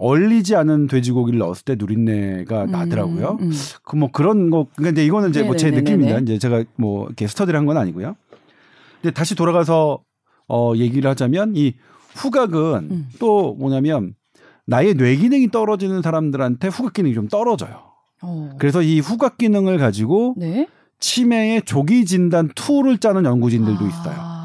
[0.02, 3.38] 얼리지 않은 돼지고기를 넣었을 때 누린내가 음, 나더라고요.
[3.40, 3.52] 음.
[3.84, 5.70] 그뭐 그런 거 그러니까 이제 이거는 이제 뭐 제.
[5.72, 6.18] 느낌입니다.
[6.20, 8.16] 이제 제가 뭐 이렇게 스터디를 한 건 아니고요.
[9.02, 10.00] 근데 다시 돌아가서
[10.48, 11.76] 어 얘기를 하자면 이
[12.16, 13.08] 후각은 음.
[13.20, 14.16] 또 뭐냐면
[14.66, 17.82] 나의 뇌 기능이 떨어지는 사람들한테 후각 기능이 좀 떨어져요.
[18.24, 18.52] 어.
[18.58, 20.68] 그래서 이 후각 기능을 가지고 네.
[21.00, 24.41] 치매의 조기 진단 tool을 짜는 연구진들도 아, 있어요.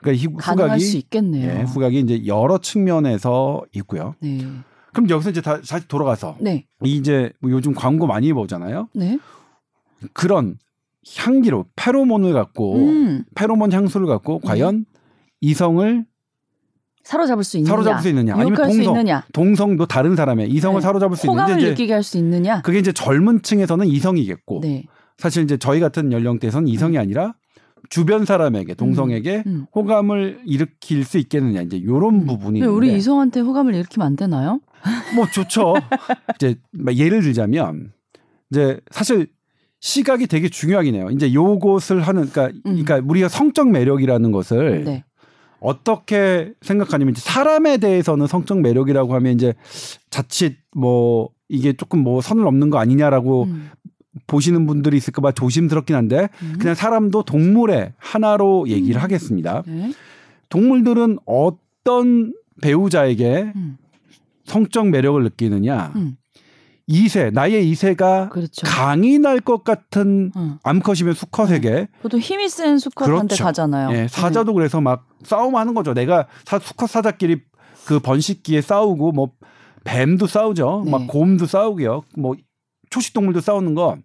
[0.00, 1.50] 그러니까 이 후각이 수 있겠네요.
[1.50, 4.14] 예, 후각이 이제 여러 측면에서 있고요.
[4.20, 4.46] 네.
[4.92, 6.66] 그럼 여기서 이제 다, 다시 돌아가서 네.
[6.82, 8.88] 이제 뭐 요즘 광고 많이 보잖아요.
[8.94, 9.18] 네.
[10.12, 10.56] 그런
[11.16, 13.24] 향기로 페로몬을 갖고 음.
[13.34, 14.86] 페로몬 향수를 갖고 과연
[15.40, 16.04] 이성을
[17.02, 17.72] 사로잡을 수 있느냐?
[17.72, 19.24] 사로잡을 수 있느냐 아니면 동성 있느냐?
[19.32, 20.82] 동성도 다른 사람의 이성을 네.
[20.82, 22.60] 사로잡을 수 호감을 있는지 이제 느끼게 할 수 있느냐?
[22.62, 24.84] 그게 이제 젊은 층에서는 이성이겠고 네.
[25.16, 27.34] 사실 이제 저희 같은 연령대에서는 이성이 아니라
[27.90, 29.66] 주변 사람에게 동성에게 음.
[29.74, 34.60] 호감을 일으킬 수 있겠느냐 이제 요런 부분이 근데 우리 이성한테 호감을 일으키면 안 되나요?
[35.14, 35.74] 뭐 좋죠.
[36.36, 37.92] 이제 막 예를 들자면
[38.50, 39.26] 이제 사실
[39.80, 41.08] 시각이 되게 중요하긴 해요.
[41.10, 42.82] 이제 요것을 하는 그러니까 음.
[42.82, 45.04] 그러니까 우리가 성적 매력이라는 것을 네.
[45.58, 49.52] 어떻게 생각하냐면 이제 사람에 대해서는 성적 매력이라고 하면 이제
[50.10, 53.70] 자칫 뭐 이게 조금 뭐 선을 넘는 거 아니냐라고 음.
[54.26, 56.56] 보시는 분들이 있을까 봐 조심스럽긴 한데 음.
[56.58, 59.02] 그냥 사람도 동물의 하나로 얘기를 음.
[59.02, 59.62] 하겠습니다.
[59.66, 59.92] 네.
[60.48, 63.76] 동물들은 어떤 배우자에게 음.
[64.44, 65.92] 성적 매력을 느끼느냐?
[65.96, 66.16] 음.
[66.88, 68.66] 이세 나의 이세가 그렇죠.
[68.66, 70.58] 강이 날 것 같은 어.
[70.64, 73.44] 암컷이면 수컷에게 보통 힘이 센 수컷한테 그렇죠.
[73.44, 73.96] 가잖아요.
[73.96, 75.94] 예, 사자도 그래서 막 싸움하는 거죠.
[75.94, 77.42] 내가 사, 수컷 사자끼리
[77.86, 79.30] 그 번식기에 싸우고 뭐
[79.84, 80.82] 뱀도 싸우죠.
[80.84, 80.90] 네.
[80.90, 82.02] 막 곰도 싸우고요.
[82.18, 82.34] 뭐
[82.90, 83.96] 초식 동물도 싸우는 거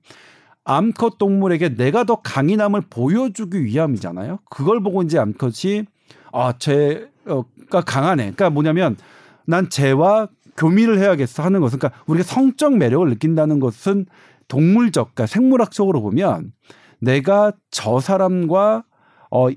[0.64, 4.40] 암컷 동물에게 내가 더 강인함을 보여주기 위함이잖아요.
[4.50, 5.86] 그걸 보고 이제 암컷이
[6.32, 8.24] 아, 쟤가 강하네.
[8.24, 8.98] 그러니까 뭐냐면
[9.46, 10.28] 난 쟤와
[10.58, 14.06] 교미를 해야겠어 하는 것은 그러니까 우리가 성적 매력을 느낀다는 것은
[14.48, 16.54] 동물적, 그러니까 생물학적으로 보면
[17.00, 18.84] 내가 저 사람과
[19.30, 19.50] 어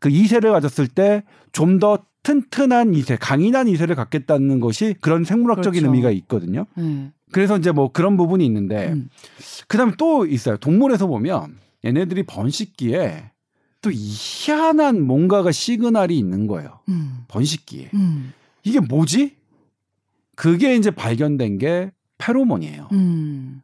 [0.00, 1.22] 그 이세를 가졌을 때
[1.52, 5.86] 좀 더 튼튼한 이세, 강인한 이세를 갖겠다는 것이 그런 생물학적인 그렇죠.
[5.94, 6.66] 의미가 있거든요.
[6.74, 7.12] 네.
[7.30, 9.08] 그래서 이제 뭐 그런 부분이 있는데 음.
[9.68, 10.56] 그다음에 또 있어요.
[10.56, 13.30] 동물에서 보면 얘네들이 번식기에
[13.80, 16.80] 또 희한한 뭔가가 시그널이 있는 거예요.
[16.88, 17.18] 음.
[17.28, 17.90] 번식기에.
[17.94, 18.32] 음.
[18.64, 19.36] 이게 뭐지?
[20.34, 22.88] 그게 이제 발견된 게 페로몬이에요.
[22.90, 23.62] 음.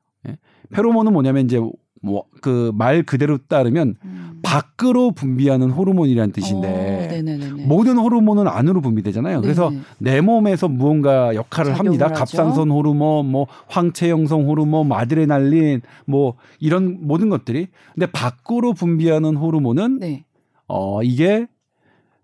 [0.70, 1.58] 페로몬은 뭐냐면 이제
[2.00, 4.31] 뭐 그 말 그대로 따르면 음.
[4.42, 7.64] 밖으로 분비하는 호르몬이라는 어, 뜻인데 네네네네.
[7.66, 9.40] 모든 호르몬은 안으로 분비되잖아요.
[9.40, 9.82] 그래서 네네.
[9.98, 12.06] 내 몸에서 무언가 역할을 합니다.
[12.06, 12.14] 하죠.
[12.14, 17.68] 갑상선 호르몬, 뭐 황체 형성 호르몬, 뭐 아드레날린, 뭐 이런 모든 것들이.
[17.94, 20.24] 근데 밖으로 분비하는 호르몬은 네.
[20.68, 21.46] 어 이게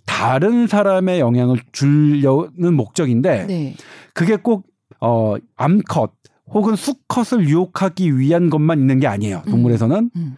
[0.06, 3.74] 다른 사람의 영향을 주려는 목적인데 네.
[4.12, 4.68] 그게 꼭
[5.00, 6.12] 어 암컷
[6.50, 9.42] 혹은 수컷을 유혹하기 위한 것만 있는 게 아니에요.
[9.48, 10.36] 동물에서는 음.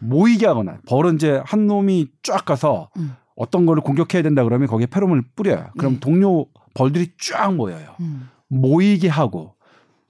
[0.00, 3.12] 모이게 하거나 벌은 이제 한 놈이 쫙 가서 음.
[3.36, 5.68] 어떤 거를 공격해야 된다 그러면 거기에 페로몬을 뿌려요.
[5.78, 6.00] 그럼 네.
[6.00, 7.94] 동료 벌들이 쫙 모여요.
[8.00, 8.28] 음.
[8.48, 9.54] 모이게 하고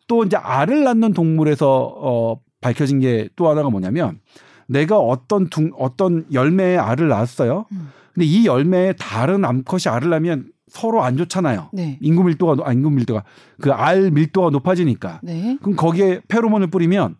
[0.08, 4.20] 또 이제 알을 낳는 동물에서 어 밝혀진 게 또 하나가 뭐냐면
[4.66, 7.66] 내가 어떤 둥 어떤 열매의 알을 낳았어요.
[7.72, 7.88] 음.
[8.14, 11.70] 근데 이 열매에 다른 암컷이 알을 낳으면 서로 안 좋잖아요.
[11.72, 11.98] 네.
[12.00, 13.24] 인구 밀도가 높- 아 인구 밀도가
[13.60, 15.56] 그 알 밀도가 높아지니까 네.
[15.62, 17.16] 그럼 거기에 페로몬을 뿌리면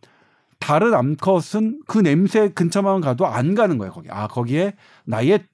[0.60, 3.92] 다른 암컷은 그 냄새 근처만 가도 안 가는 거예요.
[3.92, 5.44] 거기 아 거기에 나의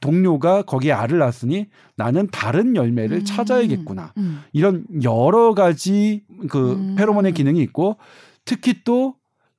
[0.00, 3.24] 동료가 거기에 알을 낳았으니 나는 다른 열매를 음.
[3.24, 4.12] 찾아야겠구나.
[4.18, 4.42] 음.
[4.52, 6.96] 이런 여러 가지 그 음.
[6.96, 7.98] 페로몬의 기능이 있고
[8.44, 9.14] 특히 또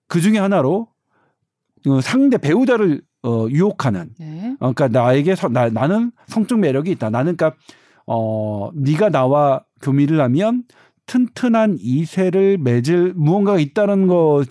[0.07, 0.87] 그 중에 하나로
[1.87, 4.55] 어, 상대 배우자를 어, 유혹하는 네.
[4.59, 7.09] 어, 그러니까 나에게 서, 나, 나는 성적 매력이 있다.
[7.09, 7.57] 나는 그러니까
[8.07, 10.63] 어 네가 나와 교미를 하면
[11.07, 14.45] 튼튼한 이세를 맺을 무언가가 있다는 것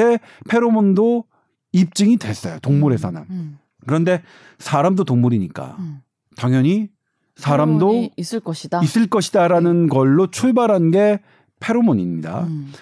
[0.00, 0.18] 에
[0.48, 1.24] 페로몬도
[1.72, 2.58] 입증이 됐어요.
[2.60, 3.24] 동물에서는.
[3.30, 3.58] 음.
[3.86, 4.22] 그런데
[4.58, 6.00] 사람도 동물이니까 음.
[6.36, 6.88] 당연히
[7.36, 8.82] 사람도 있을 것이다.
[8.82, 11.20] 있을 것이다라는 걸로 출발한 게
[11.60, 12.44] 페로몬입니다.
[12.44, 12.72] 음.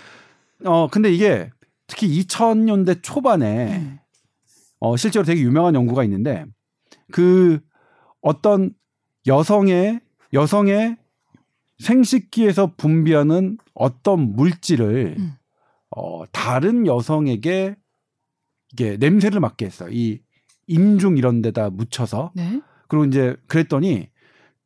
[0.64, 1.50] 어 근데 이게
[1.86, 3.98] 특히 2000년대 초반에 음.
[4.80, 6.44] 어, 실제로 되게 유명한 연구가 있는데
[7.12, 7.60] 그
[8.20, 8.72] 어떤
[9.26, 10.00] 여성의
[10.32, 10.96] 여성의
[11.78, 15.34] 생식기에서 분비하는 어떤 물질을 음.
[15.96, 17.76] 어, 다른 여성에게
[18.72, 19.88] 이게 냄새를 맡게 했어요.
[19.92, 20.20] 이
[20.66, 22.60] 인중 이런 데다 묻혀서 네.
[22.88, 24.08] 그리고 이제 그랬더니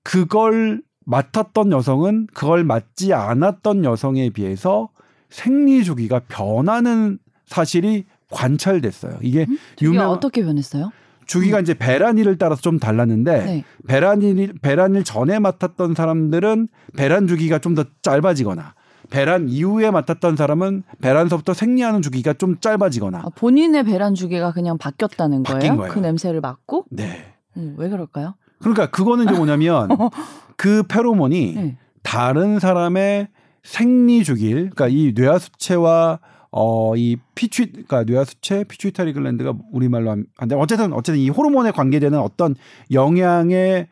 [0.03, 4.91] 그걸 맡았던 여성은 그걸 맡지 않았던 여성에 비해서
[5.31, 9.19] 생리 주기가 변하는 사실이 관찰됐어요.
[9.23, 9.59] 이게 음?
[9.83, 10.91] 유명 어떻게 변했어요?
[11.27, 13.65] 주기가 이제 베란일을 따라서 좀 달랐는데 네.
[13.87, 18.75] 베란일 베란일 전에 맡았던 사람들은 베란 주기가 좀 더 짧아지거나
[19.11, 25.43] 베란 이후에 맡았던 사람은 베란서부터 생리하는 주기가 좀 짧아지거나 아, 본인의 배란 주기가 그냥 바뀌었다는
[25.43, 25.77] 거예요?
[25.77, 25.93] 거예요.
[25.93, 26.87] 그 냄새를 맡고?
[26.91, 27.25] 네.
[27.57, 28.35] 음, 왜 그럴까요?
[28.59, 29.89] 그러니까 그거는 이제 뭐냐면
[30.57, 31.77] 그 페로몬이 네.
[32.03, 33.29] 다른 사람의
[33.63, 36.19] 생리 주기를 그러니까 이 뇌하수체와
[36.57, 40.15] 어 이 피취 그러니까 뇌하수체 피추이타리 글랜드가 우리말로
[40.49, 40.55] 돼.
[40.55, 42.55] 어쨌든 어쨌든 이 호르몬에 관계되는 어떤
[42.93, 43.89] 영향에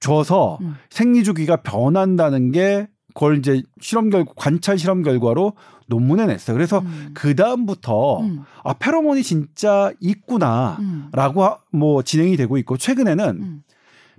[0.00, 0.76] 줘서 음.
[0.88, 2.88] 생리 주기가 변한다는 게
[3.18, 5.54] 그걸 이제 실험 결 관찰 실험 결과로
[5.88, 6.54] 논문에 냈어요.
[6.56, 7.10] 그래서 음.
[7.14, 8.44] 그 다음부터 음.
[8.62, 11.44] 아 페로몬이 진짜 있구나라고 음.
[11.44, 13.62] 하- 뭐 진행이 되고 있고 최근에는 음.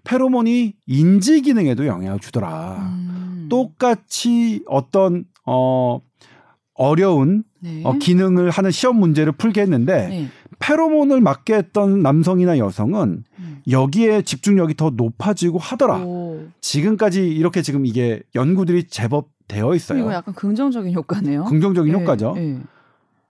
[0.04, 2.76] 페로몬이 인지 기능에도 영향을 주더라.
[2.82, 3.48] 음.
[3.50, 6.02] 똑같이 어떤 어
[6.74, 7.82] 어려운 네.
[7.86, 10.28] 어, 기능을 하는 시험 문제를 풀게 했는데 네.
[10.60, 13.62] 페로몬을 맡게 했던 남성이나 여성은 음.
[13.70, 16.00] 여기에 집중력이 더 높아지고 하더라.
[16.00, 16.48] 오.
[16.62, 20.00] 지금까지 이렇게 지금 이게 연구들이 제법 되어 있어요.
[20.00, 21.46] 이거 약간 긍정적인 효과네요.
[21.46, 22.34] 긍정적인 네, 효과죠.
[22.36, 22.60] 네.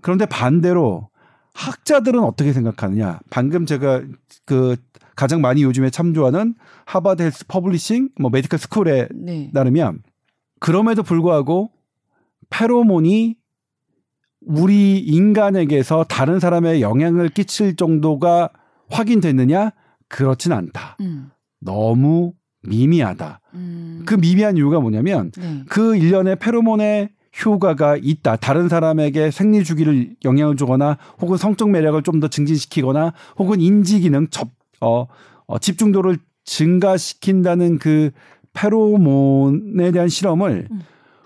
[0.01, 1.09] 그런데 반대로
[1.53, 3.19] 학자들은 어떻게 생각하느냐?
[3.29, 4.01] 방금 제가
[4.45, 4.75] 그
[5.15, 9.51] 가장 많이 요즘에 참조하는 Harvard Health Publishing 뭐 Medical School에 네.
[9.53, 10.01] 따르면
[10.59, 11.71] 그럼에도 불구하고
[12.49, 13.35] 페로몬이
[14.45, 18.49] 우리 인간에게서 다른 사람의 영향을 끼칠 정도가
[18.89, 19.71] 확인됐느냐?
[20.07, 20.97] 그렇진 않다.
[21.01, 21.29] 음.
[21.59, 22.33] 너무
[22.63, 23.41] 미미하다.
[23.53, 24.03] 음.
[24.05, 25.63] 그 미미한 이유가 뭐냐면 네.
[25.69, 27.09] 그 일련의 페로몬의
[27.45, 28.37] 효과가 있다.
[28.37, 34.27] 다른 사람에게 생리 주기를 영향을 주거나 혹은 성적 매력을 좀 더 증진시키거나 혹은 인지 기능
[34.29, 34.49] 접,
[34.81, 35.05] 어,
[35.45, 38.11] 어, 집중도를 증가시킨다는 그
[38.53, 40.81] 페로몬에 대한 실험을 음.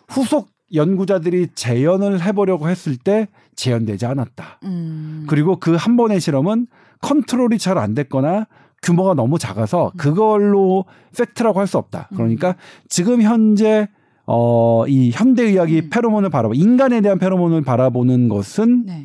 [0.09, 4.59] 후속 연구자들이 재현을 해보려고 했을 때 재현되지 않았다.
[4.63, 5.25] 음.
[5.27, 6.67] 그리고 그 한 번의 실험은
[7.01, 8.47] 컨트롤이 잘 안 됐거나
[8.81, 9.97] 규모가 너무 작아서 음.
[9.97, 10.85] 그걸로
[11.17, 12.09] 팩트라고 할 수 없다.
[12.15, 12.55] 그러니까
[12.89, 13.87] 지금 현재
[14.25, 15.89] 어, 이 현대의학이 음.
[15.89, 19.03] 페로몬을 바라보 인간에 대한 페로몬을 바라보는 것은 네.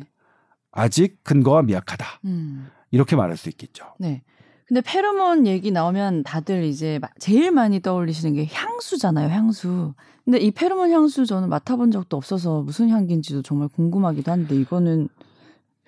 [0.71, 2.05] 아직 근거가 미약하다.
[2.25, 2.67] 음.
[2.91, 3.85] 이렇게 말할 수 있겠죠.
[3.99, 4.21] 네.
[4.69, 9.95] 근데 페로몬 얘기 나오면 다들 이제 마- 제일 많이 떠올리시는 게 향수잖아요, 향수.
[10.23, 15.09] 근데 이 페로몬 향수 저는 맡아본 적도 없어서 무슨 향기인지도 정말 궁금하기도 한데 이거는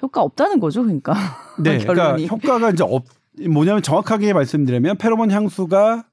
[0.02, 1.14] 효과 없다는 거죠, 그러니까.
[1.64, 2.28] 네, 그러니까 결론이.
[2.28, 3.06] 효과가 이제 없
[3.50, 6.06] 뭐냐면 정확하게 말씀드리면 페로몬 향수가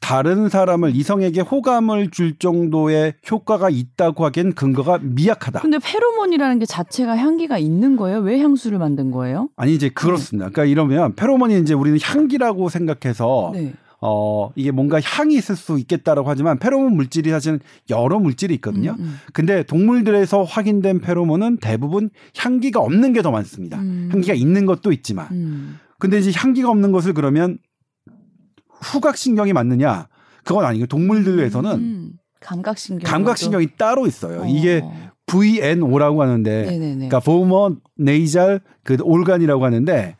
[0.00, 5.60] 다른 사람을 이성에게 호감을 줄 정도의 효과가 있다고 하기엔 근거가 미약하다.
[5.60, 8.18] 근데 페로몬이라는 게 자체가 향기가 있는 거예요?
[8.18, 9.48] 왜 향수를 만든 거예요?
[9.56, 10.50] 아니 이제 그렇습니다.
[10.50, 13.72] 그러니까 이러면 페로몬이 이제 우리는 향기라고 생각해서 네.
[14.00, 18.94] 어 이게 뭔가 향이 있을 수 있겠다라고 하지만 페로몬 물질이 사실은 여러 물질이 있거든요.
[18.98, 19.16] 음, 음.
[19.32, 23.78] 근데 동물들에서 확인된 페로몬은 대부분 향기가 없는 게 더 많습니다.
[23.78, 24.10] 음.
[24.12, 25.28] 향기가 있는 것도 있지만.
[25.32, 25.78] 음.
[25.98, 27.56] 근데 이제 향기가 없는 것을 그러면
[28.92, 30.08] 후각신경이 맞느냐?
[30.44, 32.12] 그건 아니고 동물들에서는 음.
[32.40, 33.10] 감각신경.
[33.10, 34.44] 감각신경이 따로 있어요.
[34.46, 34.82] 이게
[35.26, 36.94] VNO라고 하는데 네네네.
[36.94, 40.16] 그러니까 보머 네이잘 그 올간이라고 하는데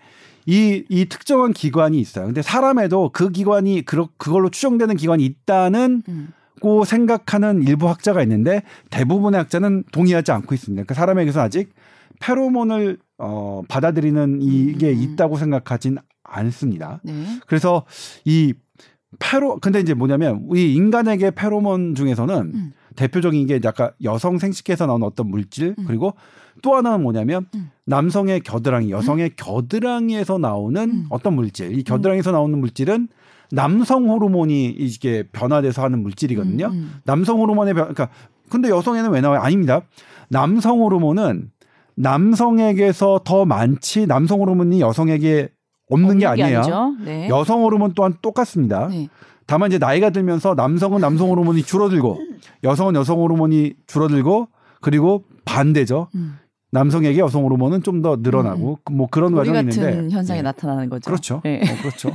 [0.46, 2.26] 이, 이 특정한 기관이 있어요.
[2.26, 6.28] 근데 사람에도 그 기관이 그, 그걸로 추정되는 기관이 있다는 음.
[6.60, 10.84] 고 생각하는 일부 학자가 있는데 대부분의 학자는 동의하지 않고 있습니다.
[10.84, 11.74] 그러니까 사람에게서 아직
[12.20, 15.02] 페로몬을 어, 받아들이는 이게 음.
[15.02, 17.00] 있다고 생각하진 않습니다.
[17.02, 17.12] 네.
[17.46, 17.84] 그래서
[18.24, 18.54] 이
[19.18, 22.72] 페로 근데 이제 뭐냐면 이 인간에게 페로몬 중에서는 음.
[22.96, 25.84] 대표적인 게 약간 여성 생식기에서 나오는 어떤 물질 음.
[25.86, 26.14] 그리고
[26.62, 27.70] 또 하나는 뭐냐면 음.
[27.84, 31.06] 남성의 겨드랑이 여성의 겨드랑이에서 나오는 음.
[31.10, 33.08] 어떤 물질 이 겨드랑이에서 나오는 물질은
[33.52, 36.66] 남성 호르몬이 이게 변화돼서 하는 물질이거든요.
[36.66, 36.94] 음, 음.
[37.04, 38.08] 남성 호르몬의 변 그러니까
[38.50, 39.40] 근데 여성에는 왜 나와요?
[39.40, 39.82] 아닙니다.
[40.28, 41.50] 남성 호르몬은
[41.96, 45.48] 남성에게서 더 많지 남성 호르몬이 여성에게
[45.90, 46.58] 없는 게 아니에요.
[46.58, 46.96] 아니죠.
[47.04, 47.28] 네.
[47.28, 48.88] 여성 호르몬 또한 똑같습니다.
[48.88, 49.08] 네.
[49.46, 52.18] 다만 이제 나이가 들면서 남성은 남성 호르몬이 줄어들고
[52.64, 54.48] 여성은 여성 호르몬이 줄어들고
[54.80, 56.08] 그리고 반대죠.
[56.16, 56.38] 음.
[56.72, 60.42] 남성에게 여성 호르몬은 좀 더 늘어나고 뭐 그런 과정이 있는데 현상이 네.
[60.42, 61.08] 나타나는 거죠.
[61.08, 61.40] 그렇죠.
[61.44, 61.60] 네.
[61.62, 62.10] 어, 그렇죠.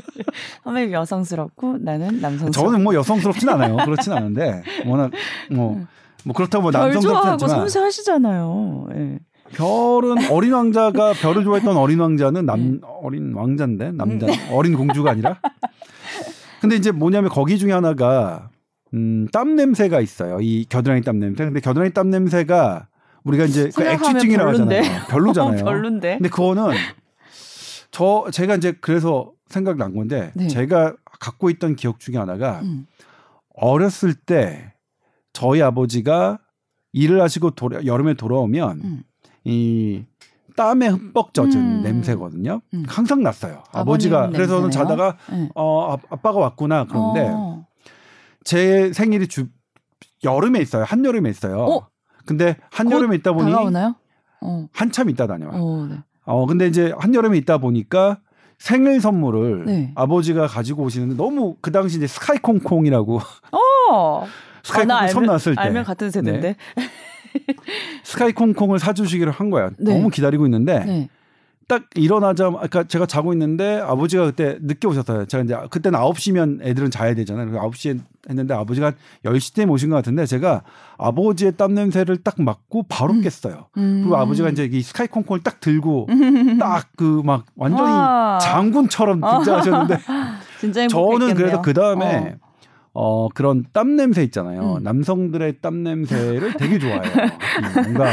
[0.64, 2.52] 선배님 여성스럽고 나는 남성스럽고.
[2.52, 3.76] 저는 뭐 여성스럽진 않아요.
[3.84, 5.10] 그렇진 않은데 워낙
[5.50, 5.84] 뭐,
[6.24, 8.88] 뭐 그렇다고 뭐 좋아하고 않지만 섬세하시잖아요.
[8.94, 9.18] 예.
[9.52, 12.80] 별은 어린 왕자가 별을 좋아했던 어린 왕자는 남 음.
[13.02, 15.40] 어린 왕자인데 남자 어린 공주가 아니라
[16.60, 18.50] 근데 이제 뭐냐면 거기 중에 하나가
[18.94, 20.40] 음, 땀 냄새가 있어요.
[20.40, 21.44] 이 겨드랑이 땀 냄새.
[21.44, 22.88] 근데 겨드랑이 땀 냄새가
[23.24, 24.78] 우리가 이제 그 액취증이라고 별론데.
[24.78, 25.06] 하잖아요.
[25.08, 25.64] 별로잖아요.
[25.64, 26.14] 별론데.
[26.18, 26.72] 근데 그거는
[27.90, 30.48] 저 제가 이제 그래서 생각난 건데 네.
[30.48, 32.86] 제가 갖고 있던 기억 중에 하나가 음.
[33.54, 34.72] 어렸을 때
[35.32, 36.38] 저희 아버지가
[36.92, 39.02] 일을 하시고 돌아, 여름에 돌아오면 음.
[39.44, 40.04] 이
[40.56, 41.82] 땀에 흠뻑 젖은 음.
[41.82, 42.60] 냄새거든요.
[42.74, 42.84] 음.
[42.88, 43.62] 항상 났어요.
[43.72, 44.88] 아버지가 그래서 저는 냄새네요?
[44.88, 45.48] 자다가 네.
[45.54, 47.66] 어 아, 아빠가 왔구나 그런데 어.
[48.44, 49.46] 제 생일이 주
[50.24, 50.84] 여름에 있어요.
[50.84, 51.60] 한 여름에 있어요.
[51.60, 51.86] 어?
[52.26, 53.52] 근데 한 여름에 있다 보니?
[54.42, 54.68] 어.
[54.72, 55.50] 한참 있다 다녀요.
[55.52, 55.98] 어, 네.
[56.24, 58.18] 어 근데 이제 한 여름에 있다 보니까
[58.58, 59.92] 생일 선물을 네.
[59.94, 64.26] 아버지가 가지고 오시는데 너무 그 당시 이제 스카이콩콩이라고 어.
[64.62, 66.56] 스카이콩콩 아, 나 처음 나왔을 때 알면 같은 세대인데.
[68.04, 69.70] 스카이콩콩을 사주시기로 한 거야.
[69.78, 69.94] 네.
[69.94, 71.08] 너무 기다리고 있는데 네.
[71.68, 75.26] 딱 일어나자 아까 제가 자고 있는데 아버지가 그때 늦게 오셨어요.
[75.26, 77.46] 제가 이제 그때는 9시면 애들은 자야 되잖아요.
[77.48, 78.94] 그래서 9시에 했는데 아버지가 한
[79.24, 80.62] 10시쯤 오신 것 같은데 제가
[80.98, 83.22] 아버지의 땀 냄새를 딱 맡고 바로 음.
[83.22, 83.66] 깼어요.
[83.76, 84.00] 음.
[84.02, 86.08] 그리고 아버지가 이제 이 스카이콩콩을 딱 들고
[86.58, 88.38] 딱 그 막 완전히 와.
[88.42, 89.98] 장군처럼 등장하셨는데
[90.58, 91.62] 진짜 저는 그래서 행복했겠네요.
[91.62, 92.49] 그 다음에 어.
[93.34, 94.76] 그런 땀 냄새 있잖아요.
[94.78, 94.82] 음.
[94.82, 97.02] 남성들의 땀 냄새를 되게 좋아해요.
[97.02, 98.12] 음, 뭔가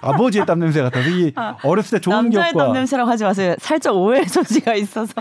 [0.00, 1.32] 아버지의 땀 냄새 같아서 이
[1.62, 3.54] 어렸을 때 좋은 남자의 기억과 땀 냄새라고 하지 마세요.
[3.58, 5.12] 살짝 오해의 소지가 있어서.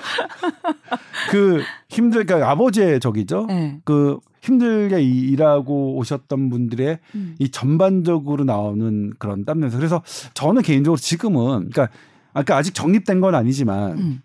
[1.31, 3.45] 그 힘들 그러니까 아버지의 적이죠.
[3.47, 3.79] 네.
[3.85, 7.35] 그 힘들게 이- 일하고 오셨던 분들의 음.
[7.39, 9.77] 이 전반적으로 나오는 그런 땀 냄새.
[9.77, 10.03] 그래서
[10.33, 11.87] 저는 개인적으로 지금은 그러니까
[12.33, 14.21] 아까 아직 정립된 건 아니지만 음.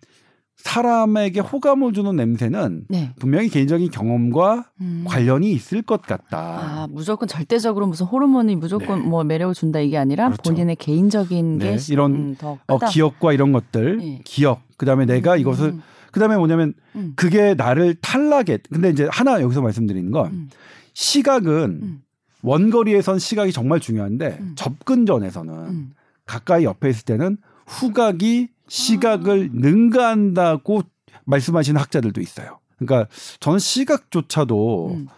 [0.59, 3.13] 사람에게 호감을 주는 냄새는 네.
[3.19, 5.05] 분명히 개인적인 경험과 음.
[5.07, 6.39] 관련이 있을 것 같다.
[6.39, 10.33] 아, 무조건 절대적으로 무슨 호르몬이 무조건 뭐 매력을 준다 이게 아니라 네.
[10.33, 10.51] 그렇죠.
[10.51, 12.79] 본인의 개인적인 네, 게 이런 음, 더 어.
[12.79, 14.21] 기억과 이런 것들, 네.
[14.25, 14.63] 기억.
[14.77, 15.83] 그다음에 내가 음, 이것을 음,
[16.13, 17.13] 그다음에 뭐냐면 음.
[17.15, 18.59] 그게 나를 탈락해.
[18.71, 20.51] 근데 이제 하나 여기서 말씀드리는 건 음.
[20.95, 22.01] 시각은 음.
[22.43, 24.53] 원거리에선 시각이 정말 중요한데 음.
[24.57, 25.91] 접근 전에서는 음.
[26.27, 27.37] 가까이 옆에 있을 때는
[27.67, 30.83] 후각이 시각을 능가한다고
[31.25, 32.59] 말씀하시는 학자들도 있어요.
[32.79, 33.09] 그러니까
[33.41, 35.09] 저는 시각조차도 음.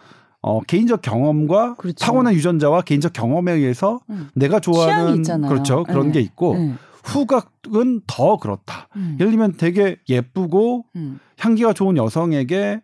[0.41, 2.03] 어, 개인적 경험과 그렇죠.
[2.03, 4.29] 타고난 유전자와 개인적 경험에 의해서 음.
[4.33, 5.21] 내가 좋아하는.
[5.47, 6.13] 그렇죠 그런 네.
[6.13, 6.73] 게 있고 네.
[7.03, 8.87] 후각은 더 그렇다.
[8.95, 9.17] 음.
[9.19, 11.19] 예를 들면 되게 예쁘고 음.
[11.39, 12.81] 향기가 좋은 여성에게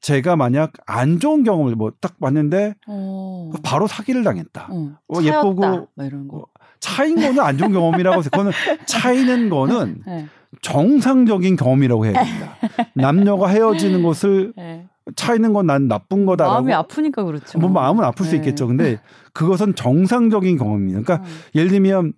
[0.00, 3.50] 제가 만약 안 좋은 경험을 뭐 딱 봤는데 어.
[3.64, 4.68] 바로 사기를 당했다.
[4.70, 4.96] 어.
[5.08, 5.22] 어.
[5.22, 6.46] 예쁘고 막 이런 거.
[6.80, 8.52] 차인 거는 안 좋은 경험이라고 해서 그거는
[8.86, 10.26] 차이는 거는 네.
[10.62, 12.54] 정상적인 경험이라고 해야 됩니다.
[12.94, 14.86] 남녀가 헤어지는 것을 네.
[15.16, 17.58] 차이는 건 난 나쁜 거다라고 마음이 아프니까 그렇죠.
[17.58, 18.36] 뭐 마음은 아플 수 네.
[18.38, 18.66] 있겠죠.
[18.66, 18.98] 근데
[19.32, 21.00] 그것은 정상적인 경험입니다.
[21.02, 21.32] 그러니까 음.
[21.54, 22.12] 예를 들면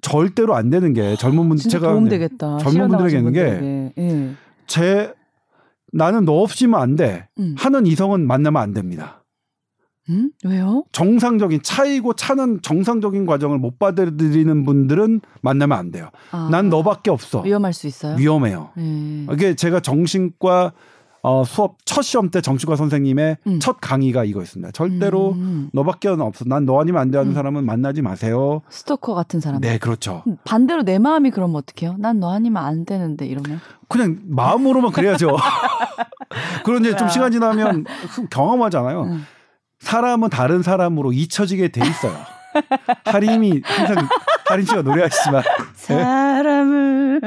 [0.00, 2.58] 절대로 안 되는 게 젊은 분들 제가 도움 되겠다.
[2.58, 3.92] 젊은 분들에게는 게 분들에게.
[3.98, 4.30] 예.
[4.66, 5.12] 제
[5.92, 7.28] 나는 너 없이면 안 돼.
[7.38, 7.54] 음.
[7.58, 9.19] 하는 이성은 만나면 안 됩니다.
[10.10, 10.30] 음?
[10.44, 10.84] 왜요?
[10.92, 16.10] 정상적인 차이고 차는 정상적인 과정을 못 받아들이는 분들은 만나면 안 돼요.
[16.32, 17.40] 아, 난 너밖에 없어.
[17.42, 18.16] 위험할 수 있어요.
[18.16, 18.70] 위험해요.
[18.78, 19.26] 예.
[19.32, 20.72] 이게 제가 정신과
[21.22, 23.60] 어, 수업 첫 시험 때 정신과 선생님의 음.
[23.60, 24.70] 첫 강의가 이거였습니다.
[24.72, 25.68] 절대로 음.
[25.74, 26.46] 너밖에 없어.
[26.46, 27.34] 난 너 아니면 안 돼 하는 음.
[27.34, 28.62] 사람은 만나지 마세요.
[28.70, 29.60] 스토커 같은 사람.
[29.60, 30.24] 네, 그렇죠.
[30.44, 31.96] 반대로 내 마음이 그러면 어떡해요?
[31.98, 33.60] 난 너 아니면 안 되는데 이러면.
[33.88, 35.36] 그냥 마음으로만 그래야죠.
[36.64, 37.08] 그런 이제 좀 뭐야.
[37.10, 37.84] 시간 지나면
[38.30, 39.18] 경험하잖아요.
[39.80, 39.86] 음.
[39.86, 42.12] 사람은 다른 사람으로 잊혀지게 돼 있어요.
[43.04, 44.08] 하림이 항상
[44.48, 45.42] 하림 씨가 노래하시지만
[45.74, 47.20] 사람을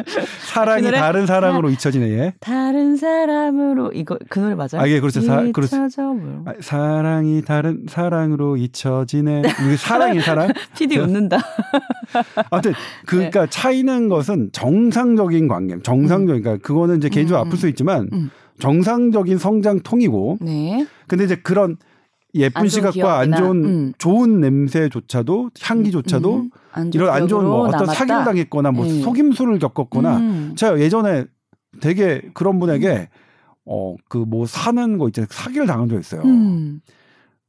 [0.46, 0.92] 사랑이 그?
[0.92, 2.10] 다른 사랑으로 잊혀지네.
[2.10, 2.34] 예.
[2.42, 4.80] 다른 사람으로 이거 그 노래 맞아요?
[4.82, 5.22] 아, 예, 그렇죠.
[5.22, 6.14] 사- 그렇죠.
[6.14, 6.44] 뭐.
[6.46, 9.44] 아, 사랑이 다른 사랑으로 잊혀지네.
[9.66, 10.50] 이게 사랑이 사랑.
[10.78, 11.38] PD 웃는다.
[12.52, 12.74] 아무튼
[13.06, 13.50] 그러니까 네.
[13.50, 18.30] 차이는 것은 정상적인 관계, 정상적인 그러니까 그거는 이제 개인적으로 음, 아플 수 있지만 음.
[18.60, 20.86] 정상적인 성장통이고 네.
[21.08, 21.78] 근데 이제 그런
[22.36, 23.94] 예쁜 안 시각과 안 좋은 음.
[23.98, 27.86] 좋은 냄새조차도 향기조차도 음, 안 좋은 이런 안 좋은 뭐 어떤.
[27.86, 29.02] 사기를 당했거나 뭐 네.
[29.02, 30.54] 속임수를 겪었거나 음.
[30.56, 31.26] 제가 예전에
[31.82, 33.10] 되게 그런 분에게
[33.66, 36.22] 어 그 뭐 사는 거 있잖아요 사기를 당한 적 있어요.
[36.24, 36.82] 음.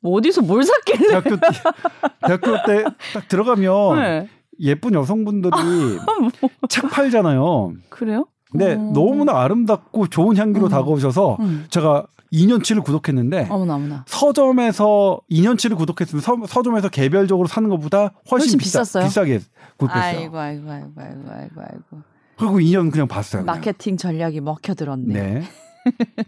[0.01, 1.09] 뭐 어디서 뭘 샀길래?
[1.09, 1.41] 대학교 때
[2.27, 4.29] 대학교 때 딱 들어가면 네.
[4.61, 6.31] 예쁜 여성분들이 뭐.
[6.69, 7.73] 책 팔잖아요.
[7.89, 8.27] 그래요?
[8.53, 8.91] 근데 어.
[8.95, 10.71] 너무나 아름답고 좋은 향기로 음.
[10.71, 11.65] 다가오셔서 음.
[11.71, 14.05] 제가 2년치를 구독했는데 어머나 어머나.
[14.09, 19.05] 서점에서 2년치를 구독했으면 서, 서점에서 개별적으로 사는 것보다 훨씬, 훨씬 비싸, 비쌌어요?
[19.07, 19.41] 비싸게
[19.77, 20.19] 구독했어요.
[20.19, 22.03] 아이고 아이고 아이고 아이고 아이고 아이고.
[22.37, 23.43] 그리고 2년 그냥 봤어요.
[23.43, 23.57] 그냥.
[23.57, 25.13] 마케팅 전략이 먹혀들었네.
[25.15, 25.43] 네.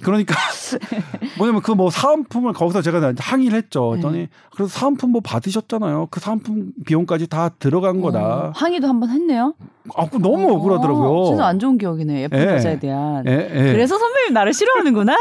[0.02, 0.34] 그러니까
[1.38, 3.94] 뭐냐면 그 뭐 사은품을 거기서 제가 항의를 했죠.
[3.96, 4.28] 했더니 네.
[4.50, 6.08] 그래서 사은품 뭐 받으셨잖아요.
[6.10, 8.52] 그 사은품 비용까지 다 들어간 어, 거다.
[8.54, 9.54] 항의도 한번 했네요.
[9.94, 11.08] 아, 그 너무 억울하더라고요.
[11.10, 12.22] 어, 진짜 안 좋은 기억이네.
[12.22, 12.46] 예쁜 예.
[12.54, 13.24] 여자에 대한.
[13.26, 13.72] 예, 예.
[13.72, 15.14] 그래서 선배님 나를 싫어하는구나.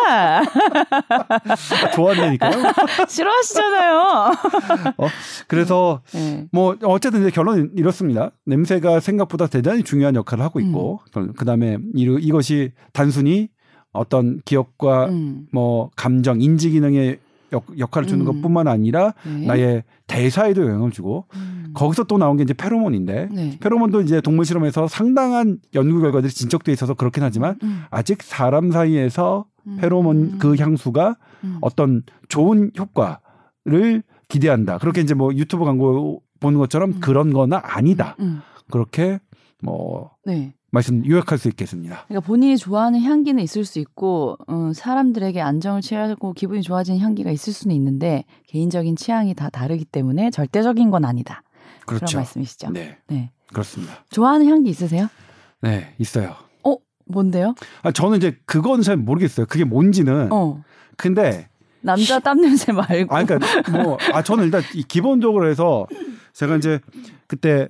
[1.94, 2.52] 좋았다니까요.
[3.08, 4.00] 싫어하시잖아요.
[4.98, 5.08] 어?
[5.48, 6.48] 그래서 네.
[6.52, 8.32] 뭐 어쨌든 이제 결론은 이렇습니다.
[8.46, 11.34] 냄새가 생각보다 대단히 중요한 역할을 하고 있고 음.
[11.34, 13.50] 그다음에 이, 이것이 단순히
[13.96, 15.48] 어떤 기억과 음.
[15.52, 17.20] 뭐 감정, 인지 기능에
[17.52, 18.42] 역, 역할을 주는 음.
[18.42, 19.46] 것뿐만 아니라 네.
[19.46, 21.72] 나의 대사에도 영향을 주고 음.
[21.74, 23.58] 거기서 또 나온 게 이제 페로몬인데 네.
[23.60, 27.84] 페로몬도 이제 동물 실험에서 상당한 연구 결과들이 진척돼 있어서 그렇긴 하지만 음.
[27.90, 29.78] 아직 사람 사이에서 음.
[29.80, 31.58] 페로몬 그 향수가 음.
[31.62, 34.78] 어떤 좋은 효과를 기대한다.
[34.80, 37.00] 그렇게 이제 뭐 유튜브 광고 보는 것처럼 음.
[37.00, 38.16] 그런 거나 아니다.
[38.20, 38.42] 음.
[38.72, 39.20] 그렇게
[39.62, 40.54] 뭐 네.
[40.76, 42.04] 말씀 요약할 수 있겠습니다.
[42.08, 47.54] 그러니까 본인이 좋아하는 향기는 있을 수 있고 어, 사람들에게 안정을 취하고 기분이 좋아지는 향기가 있을
[47.54, 51.44] 수는 있는데 개인적인 취향이 다 다르기 때문에 절대적인 건 아니다.
[51.86, 52.18] 그런 그렇죠.
[52.18, 52.72] 말씀이시죠.
[52.72, 53.32] 네, 네.
[53.54, 54.04] 그렇습니다.
[54.10, 55.08] 좋아하는 향기 있으세요?
[55.62, 56.36] 네, 있어요.
[56.66, 57.56] 어, 뭔데요?
[57.82, 59.46] 아, 저는 이제 그건 잘 모르겠어요.
[59.46, 60.30] 그게 뭔지는.
[60.34, 60.62] 어.
[60.98, 61.48] 근데
[61.80, 63.16] 남자 땀 냄새 말고.
[63.16, 65.88] 아, 그러니까 뭐, 아, 저는 일단 이 기본적으로 해서
[66.34, 66.82] 제가 이제
[67.28, 67.70] 그때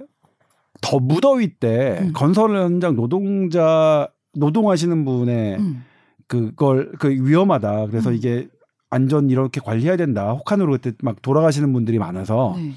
[0.86, 2.14] 더 무더위 때 음.
[2.14, 5.84] 건설 현장 노동자 노동하시는 분의 음.
[6.28, 7.88] 그걸 그 위험하다.
[7.88, 8.16] 그래서 음.
[8.16, 8.48] 이게
[8.92, 10.32] 안전 이렇게 관리해야 된다.
[10.32, 12.72] 혹한으로 그때 막 돌아가시는 분들이 많아서 네.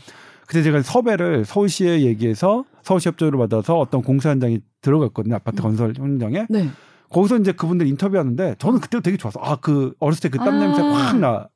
[0.46, 5.34] 그때 제가 섭외를 서울시에 얘기해서 서울시 협조를 받아서 어떤 공사 현장에 들어갔거든요.
[5.34, 5.62] 아파트 음.
[5.62, 6.46] 건설 현장에.
[6.48, 6.68] 네.
[7.10, 9.40] 거기서 이제 그분들 인터뷰하는데 저는 그때 되게 좋았어.
[9.42, 10.58] 아, 그 어렸을 때 그땀 아.
[10.58, 11.48] 냄새 확 나.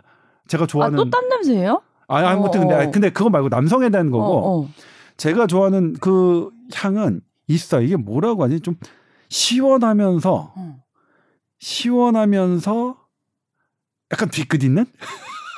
[0.48, 1.80] 제가 좋아하는 아, 또 땀 냄새예요?
[2.08, 4.68] 아니, 아무튼 근데 어, 근데 그거 말고 남성에 대한 거고 어, 어.
[5.22, 7.80] 제가 좋아하는 그 향은 있어.
[7.80, 8.58] 이게 뭐라고 하지?
[8.58, 8.74] 좀
[9.28, 10.76] 시원하면서 어.
[11.60, 12.96] 시원하면서
[14.12, 14.84] 약간 뒤끝 있는?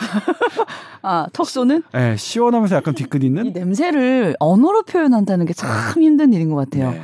[1.01, 1.83] 아, 턱 쏘는?
[1.95, 3.55] 예, 네, 시원하면서 약간 뒤끝 이 있는?
[3.55, 5.71] 냄새를 언어로 표현한다는 게 참
[6.03, 6.91] 힘든 일인 것 같아요.
[6.91, 7.01] 네.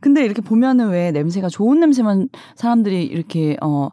[0.00, 3.88] 근데 이렇게 보면은 왜 냄새가 좋은 냄새만 사람들이 이렇게 어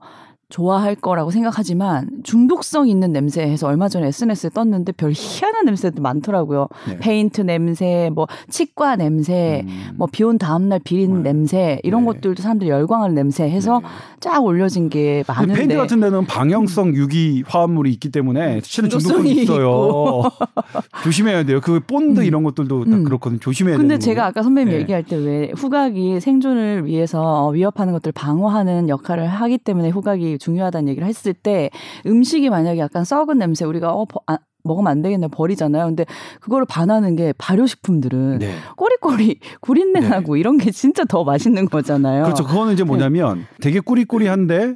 [0.49, 6.67] 좋아할 거라고 생각하지만 중독성 있는 냄새 해서 얼마 전에 SNS에 떴는데 별 희한한 냄새도 많더라고요.
[6.87, 6.99] 네.
[6.99, 9.95] 페인트 냄새, 뭐 치과 냄새, 음.
[9.97, 11.33] 뭐 비 온 다음 날 비린 네.
[11.33, 12.13] 냄새 이런 네.
[12.13, 13.87] 것들도 사람들이 열광하는 냄새 해서 네.
[14.21, 19.41] 쫙 올려진 게그 많은데 페인트 같은 데는 방향성 유기 화합물이 있기 때문에 실은 중독성이 중독성이
[19.43, 20.23] 있어요.
[21.03, 21.59] 조심해야 돼요.
[21.61, 22.25] 그 본드 음.
[22.25, 23.03] 이런 것들도 다 음.
[23.03, 23.39] 그렇거든요.
[23.39, 24.27] 조심해야 근데 되는 제가 거고요.
[24.29, 24.79] 아까 선배님 네.
[24.81, 31.07] 얘기할 때 왜 후각이 생존을 위해서 위협하는 것들을 방어하는 역할을 하기 때문에 후각이 중요하다는 얘기를
[31.07, 31.69] 했을 때
[32.05, 35.85] 음식이 만약에 약간 썩은 냄새 우리가 어 버- 아, 먹으면 안 되겠네 버리잖아요.
[35.85, 36.05] 근데
[36.41, 38.53] 그거를 반하는 게 발효식품들은 네.
[38.75, 40.09] 꼬리꼬리 구린내 네.
[40.09, 42.23] 나고 이런 게 진짜 더 맛있는 거잖아요.
[42.23, 42.43] 그렇죠.
[42.45, 44.75] 그거는 이제 뭐냐면 되게 꾸리꾸리한데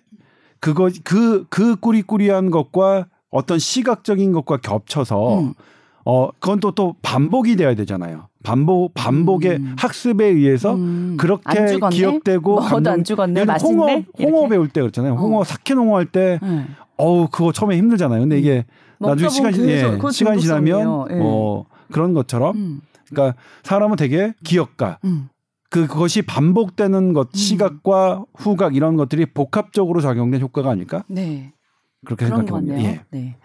[0.59, 5.53] 그거 그그 꾸리꾸리한 것과 어떤 시각적인 것과 겹쳐서 음.
[6.05, 8.27] 어 그건 또또 반복이 돼야 되잖아요.
[8.43, 9.75] 반복 반복의 음.
[9.77, 11.15] 학습에 의해서 음.
[11.19, 11.77] 그렇게?
[11.91, 13.41] 기억되고 먹어도 안 감동- 죽었네.
[13.41, 14.05] 홍어 맛있네.
[14.19, 14.47] 홍어?
[14.47, 15.13] 배울 때 그렇잖아요.
[15.13, 15.43] 홍어 어.
[15.43, 16.65] 사케 홍어 할때 네.
[16.97, 18.19] 어우 그거 처음에 힘들잖아요.
[18.21, 18.65] 근데 이게
[18.99, 21.07] 나중에 먹다 시간 보면 예, 시간 지나면.
[21.11, 21.19] 예.
[21.21, 22.81] 어 그런 것처럼 음.
[23.09, 25.29] 그러니까 사람은 되게 기억가 음.
[25.69, 31.53] 그 그것이 반복되는 것 시각과 후각 이런 것들이 복합적으로 작용된 효과가 아닐까 네.
[32.05, 32.81] 그렇게 생각해 것 봅니다.
[32.81, 33.37] 예, 네.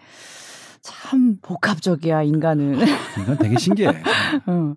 [0.87, 2.79] 참 복합적이야 인간은.
[3.21, 3.89] 이건 되게 신기해.
[4.47, 4.73] 어.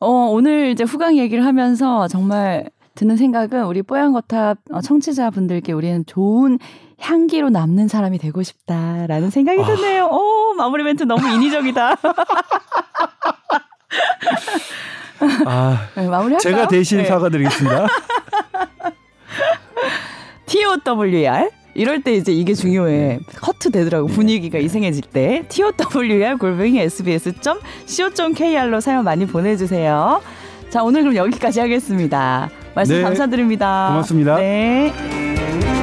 [0.00, 6.58] 어, 오늘 이제 후광 얘기를 하면서 정말 드는 생각은 우리 뽀얀거탑 어, 청취자분들께 우리는 좋은
[6.98, 9.66] 향기로 남는 사람이 되고 싶다라는 생각이 아.
[9.66, 10.06] 드네요.
[10.06, 11.96] 오, 마무리 멘트 너무 인위적이다.
[15.46, 16.38] 아 네, 마무리할까요?
[16.38, 17.04] 제가 대신 네.
[17.04, 17.86] 사과드리겠습니다.
[20.46, 23.20] TOWR 이럴 때 이제 이게 중요해.
[23.36, 25.44] 커트 되더라고 분위기가 이상해질 때.
[25.48, 30.20] TOWR 골뱅이 sbs.co.kr로 사연 많이 보내주세요.
[30.70, 32.48] 자 오늘 그럼 여기까지 하겠습니다.
[32.74, 33.02] 말씀 네.
[33.02, 33.88] 감사드립니다.
[33.90, 34.36] 고맙습니다.
[34.36, 35.75] 네.